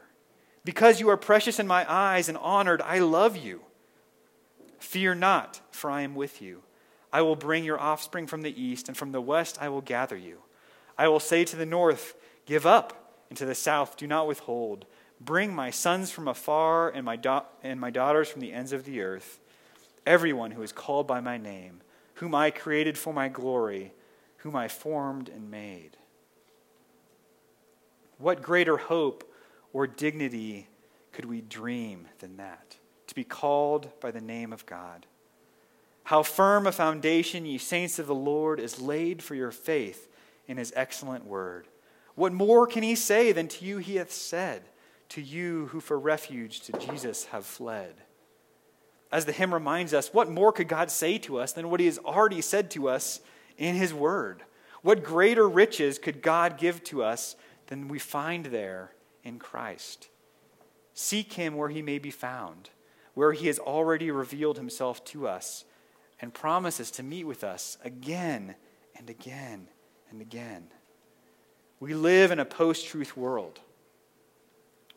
Because 0.64 1.00
you 1.00 1.10
are 1.10 1.16
precious 1.16 1.58
in 1.58 1.66
my 1.66 1.84
eyes 1.92 2.28
and 2.28 2.38
honored, 2.38 2.80
I 2.80 3.00
love 3.00 3.36
you. 3.36 3.62
Fear 4.78 5.16
not, 5.16 5.60
for 5.70 5.90
I 5.90 6.02
am 6.02 6.14
with 6.14 6.40
you. 6.42 6.62
I 7.12 7.22
will 7.22 7.36
bring 7.36 7.64
your 7.64 7.80
offspring 7.80 8.26
from 8.26 8.42
the 8.42 8.62
east, 8.62 8.88
and 8.88 8.96
from 8.96 9.12
the 9.12 9.20
west 9.20 9.58
I 9.60 9.68
will 9.68 9.80
gather 9.80 10.16
you. 10.16 10.38
I 10.98 11.08
will 11.08 11.20
say 11.20 11.44
to 11.44 11.56
the 11.56 11.66
north, 11.66 12.14
Give 12.46 12.66
up, 12.66 13.22
and 13.28 13.38
to 13.38 13.46
the 13.46 13.54
south, 13.54 13.96
Do 13.96 14.06
not 14.06 14.26
withhold. 14.26 14.86
Bring 15.20 15.54
my 15.54 15.70
sons 15.70 16.10
from 16.10 16.28
afar 16.28 16.90
and 16.90 17.04
my, 17.04 17.16
da- 17.16 17.44
and 17.62 17.80
my 17.80 17.90
daughters 17.90 18.28
from 18.28 18.40
the 18.40 18.52
ends 18.52 18.72
of 18.72 18.84
the 18.84 19.00
earth, 19.00 19.40
everyone 20.06 20.50
who 20.50 20.62
is 20.62 20.72
called 20.72 21.06
by 21.06 21.20
my 21.20 21.38
name, 21.38 21.80
whom 22.14 22.34
I 22.34 22.50
created 22.50 22.98
for 22.98 23.14
my 23.14 23.28
glory, 23.28 23.92
whom 24.38 24.54
I 24.54 24.68
formed 24.68 25.28
and 25.28 25.50
made. 25.50 25.96
What 28.18 28.42
greater 28.42 28.76
hope 28.76 29.32
or 29.72 29.86
dignity 29.86 30.68
could 31.12 31.24
we 31.24 31.40
dream 31.40 32.08
than 32.18 32.36
that? 32.36 32.76
To 33.07 33.14
be 33.14 33.25
called 33.25 33.88
by 34.01 34.11
the 34.11 34.21
name 34.21 34.53
of 34.53 34.66
God. 34.66 35.07
How 36.05 36.23
firm 36.23 36.66
a 36.66 36.73
foundation, 36.73 37.47
ye 37.47 37.59
saints 37.59 37.99
of 37.99 38.07
the 38.07 38.14
Lord, 38.14 38.61
is 38.61 38.81
laid 38.81 39.23
for 39.23 39.35
your 39.35 39.51
faith 39.51 40.09
in 40.47 40.57
his 40.57 40.73
excellent 40.77 41.25
word. 41.25 41.66
What 42.14 42.33
more 42.33 42.66
can 42.66 42.83
he 42.83 42.95
say 42.95 43.33
than 43.33 43.49
to 43.49 43.64
you 43.64 43.79
he 43.79 43.97
hath 43.97 44.12
said, 44.12 44.62
to 45.11 45.21
you 45.21 45.66
who 45.66 45.81
for 45.81 45.99
refuge 45.99 46.61
to 46.61 46.73
Jesus 46.73 47.27
have 47.27 47.45
fled? 47.45 47.95
As 49.12 49.25
the 49.25 49.33
hymn 49.33 49.55
reminds 49.55 49.95
us, 49.95 50.12
what 50.12 50.31
more 50.31 50.53
could 50.53 50.69
God 50.69 50.90
say 50.90 51.19
to 51.19 51.38
us 51.38 51.53
than 51.53 51.71
what 51.71 51.81
he 51.81 51.87
has 51.87 51.99
already 51.99 52.40
said 52.40 52.71
to 52.73 52.88
us 52.88 53.21
in 53.57 53.75
his 53.75 53.95
word? 53.95 54.42
What 54.83 55.05
greater 55.05 55.49
riches 55.49 55.99
could 55.99 56.23
God 56.23 56.59
give 56.59 56.83
to 56.85 57.03
us 57.03 57.37
than 57.69 57.88
we 57.88 57.99
find 57.99 58.47
there 58.47 58.92
in 59.23 59.38
Christ? 59.38 60.09
Seek 60.95 61.33
him 61.35 61.57
where 61.57 61.69
he 61.69 61.83
may 61.83 61.99
be 61.99 62.11
found, 62.11 62.71
where 63.16 63.33
he 63.33 63.46
has 63.46 63.59
already 63.59 64.11
revealed 64.11 64.59
himself 64.59 65.02
to 65.02 65.26
us 65.26 65.64
and 66.20 66.35
promises 66.35 66.90
to 66.90 67.02
meet 67.02 67.24
with 67.24 67.42
us 67.42 67.79
again 67.83 68.55
and 68.94 69.09
again 69.09 69.68
and 70.11 70.20
again. 70.20 70.66
We 71.81 71.94
live 71.94 72.31
in 72.31 72.38
a 72.38 72.44
post 72.44 72.87
truth 72.87 73.16
world. 73.16 73.59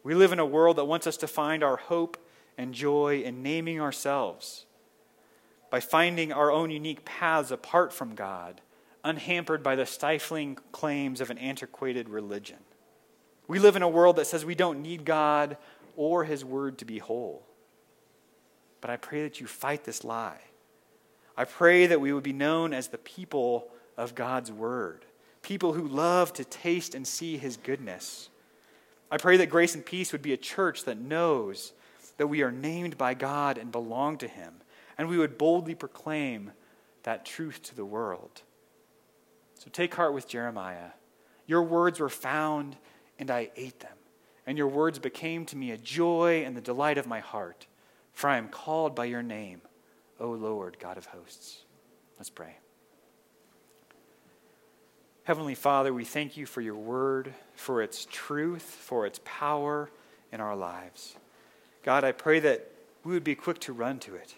We 0.04 0.16
live 0.16 0.34
in 0.34 0.40
a 0.40 0.46
world 0.46 0.76
that 0.76 0.84
wants 0.84 1.08
us 1.08 1.16
to 1.16 1.28
find 1.28 1.64
our 1.64 1.78
hope 1.78 2.18
and 2.58 2.74
joy 2.74 3.22
in 3.22 3.42
naming 3.42 3.80
ourselves, 3.80 4.66
by 5.70 5.80
finding 5.80 6.34
our 6.34 6.52
own 6.52 6.72
unique 6.72 7.06
paths 7.06 7.52
apart 7.52 7.94
from 7.94 8.16
God, 8.16 8.60
unhampered 9.02 9.64
by 9.64 9.78
the 9.78 9.86
stifling 9.86 10.58
claims 10.74 11.22
of 11.22 11.30
an 11.30 11.38
antiquated 11.38 12.10
religion. 12.10 12.58
We 13.48 13.60
live 13.60 13.78
in 13.78 13.82
a 13.82 13.88
world 13.88 14.18
that 14.18 14.28
says 14.28 14.44
we 14.44 14.56
don't 14.56 14.82
need 14.82 15.06
God 15.06 15.56
or 15.96 16.26
His 16.26 16.44
Word 16.44 16.80
to 16.80 16.86
be 16.86 17.00
whole. 17.00 17.46
But 18.82 18.90
I 18.90 18.98
pray 18.98 19.24
that 19.24 19.40
you 19.40 19.48
fight 19.48 19.84
this 19.84 20.04
lie 20.04 20.42
I 21.40 21.46
pray 21.46 21.88
that 21.88 22.02
we 22.02 22.12
would 22.12 22.26
be 22.26 22.34
known 22.34 22.74
as 22.74 22.90
the 22.90 22.98
people 22.98 23.70
of 23.96 24.14
God's 24.14 24.52
Word, 24.52 25.06
people 25.42 25.72
who 25.72 25.88
love 25.88 26.34
to 26.34 26.44
taste 26.44 26.94
and 26.94 27.08
see 27.08 27.38
His 27.38 27.56
goodness. 27.56 28.30
I 29.10 29.16
pray 29.16 29.38
that 29.38 29.50
Grace 29.50 29.74
and 29.74 29.86
Peace 29.86 30.12
would 30.12 30.22
be 30.22 30.34
a 30.34 30.38
church 30.38 30.84
that 30.84 30.98
knows 30.98 31.72
that 32.18 32.28
we 32.28 32.42
are 32.42 32.52
named 32.52 32.98
by 32.98 33.14
God 33.14 33.58
and 33.58 33.72
belong 33.72 34.18
to 34.18 34.28
Him, 34.28 34.56
and 34.98 35.08
we 35.08 35.18
would 35.18 35.38
boldly 35.38 35.76
proclaim 35.76 36.52
that 37.04 37.26
truth 37.26 37.64
to 37.64 37.76
the 37.76 37.86
world. 37.86 38.42
So 39.54 39.70
take 39.72 39.96
heart 39.96 40.14
with 40.14 40.28
Jeremiah. 40.28 40.90
Your 41.48 41.64
words 41.64 42.02
were 42.02 42.10
found, 42.10 42.76
and 43.18 43.32
I 43.32 43.50
ate 43.56 43.80
them, 43.80 43.96
and 44.46 44.58
your 44.58 44.68
words 44.68 45.00
became 45.00 45.46
to 45.46 45.56
me 45.56 45.72
a 45.72 45.78
joy 45.78 46.44
and 46.46 46.58
the 46.58 46.62
delight 46.62 46.98
of 46.98 47.08
my 47.08 47.22
heart, 47.22 47.66
for 48.20 48.30
I 48.30 48.36
am 48.36 48.50
called 48.50 48.96
by 48.96 49.06
your 49.06 49.24
name. 49.24 49.62
O 50.20 50.32
Lord, 50.32 50.76
God 50.78 50.98
of 50.98 51.06
hosts. 51.06 51.64
Let's 52.18 52.30
pray. 52.30 52.58
Heavenly 55.24 55.56
Father, 55.56 55.94
we 55.94 56.04
thank 56.04 56.36
you 56.36 56.46
for 56.46 56.60
your 56.60 56.76
word, 56.76 57.34
for 57.56 57.82
its 57.82 58.06
truth, 58.12 58.64
for 58.64 59.06
its 59.06 59.22
power 59.24 59.90
in 60.34 60.42
our 60.42 60.58
lives. 60.58 61.16
God, 61.82 62.04
I 62.04 62.12
pray 62.12 62.42
that 62.42 62.70
we 63.06 63.14
would 63.14 63.24
be 63.24 63.36
quick 63.36 63.60
to 63.60 63.72
run 63.72 64.00
to 64.00 64.16
it. 64.16 64.36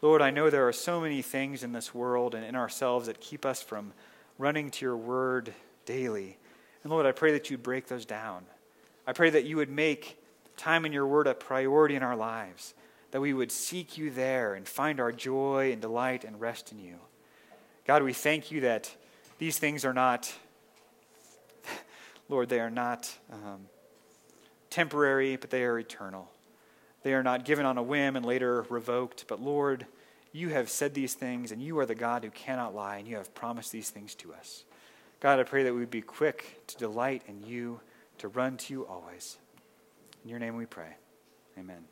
Lord, 0.00 0.22
I 0.22 0.30
know 0.30 0.48
there 0.48 0.68
are 0.68 0.72
so 0.72 1.00
many 1.00 1.20
things 1.20 1.64
in 1.64 1.72
this 1.72 1.92
world 1.92 2.36
and 2.36 2.44
in 2.44 2.54
ourselves 2.54 3.08
that 3.08 3.20
keep 3.20 3.44
us 3.44 3.60
from 3.60 3.94
running 4.38 4.70
to 4.70 4.84
your 4.84 4.96
word 4.96 5.52
daily. 5.86 6.38
And 6.84 6.92
Lord, 6.92 7.04
I 7.04 7.10
pray 7.10 7.32
that 7.32 7.50
you'd 7.50 7.64
break 7.64 7.88
those 7.88 8.06
down. 8.06 8.44
I 9.08 9.12
pray 9.12 9.30
that 9.30 9.44
you 9.44 9.56
would 9.56 9.70
make 9.70 10.22
time 10.56 10.86
in 10.86 10.92
your 10.92 11.08
word 11.08 11.26
a 11.26 11.34
priority 11.34 11.96
in 11.96 12.04
our 12.04 12.14
lives 12.14 12.74
that 13.10 13.20
we 13.20 13.32
would 13.32 13.50
seek 13.50 13.96
you 13.96 14.10
there 14.10 14.54
and 14.54 14.66
find 14.66 15.00
our 15.00 15.12
joy 15.12 15.72
and 15.72 15.80
delight 15.80 16.24
and 16.24 16.40
rest 16.40 16.72
in 16.72 16.78
you. 16.78 16.96
God, 17.86 18.02
we 18.02 18.12
thank 18.12 18.50
you 18.50 18.62
that 18.62 18.94
these 19.38 19.58
things 19.58 19.84
are 19.84 19.94
not 19.94 20.32
Lord, 22.28 22.48
they 22.48 22.60
are 22.60 22.70
not 22.70 23.10
um, 23.32 23.66
temporary, 24.70 25.36
but 25.36 25.50
they 25.50 25.64
are 25.64 25.78
eternal. 25.78 26.30
They 27.02 27.14
are 27.14 27.22
not 27.22 27.44
given 27.44 27.64
on 27.64 27.78
a 27.78 27.82
whim 27.82 28.16
and 28.16 28.26
later 28.26 28.66
revoked, 28.68 29.26
but 29.28 29.40
Lord, 29.40 29.86
you 30.32 30.50
have 30.50 30.68
said 30.68 30.94
these 30.94 31.14
things, 31.14 31.52
and 31.52 31.62
you 31.62 31.78
are 31.78 31.86
the 31.86 31.94
God 31.94 32.24
who 32.24 32.30
cannot 32.30 32.74
lie, 32.74 32.96
and 32.98 33.08
you 33.08 33.16
have 33.16 33.34
promised 33.34 33.72
these 33.72 33.90
things 33.90 34.14
to 34.16 34.34
us. 34.34 34.64
God, 35.20 35.40
I 35.40 35.44
pray 35.44 35.62
that 35.64 35.72
we 35.72 35.80
would 35.80 35.90
be 35.90 36.02
quick 36.02 36.62
to 36.68 36.76
delight 36.76 37.22
in 37.26 37.42
you, 37.42 37.80
to 38.18 38.28
run 38.28 38.56
to 38.58 38.72
you 38.72 38.86
always. 38.86 39.38
In 40.22 40.30
your 40.30 40.38
name 40.38 40.56
we 40.56 40.66
pray. 40.66 40.96
Amen. 41.58 41.84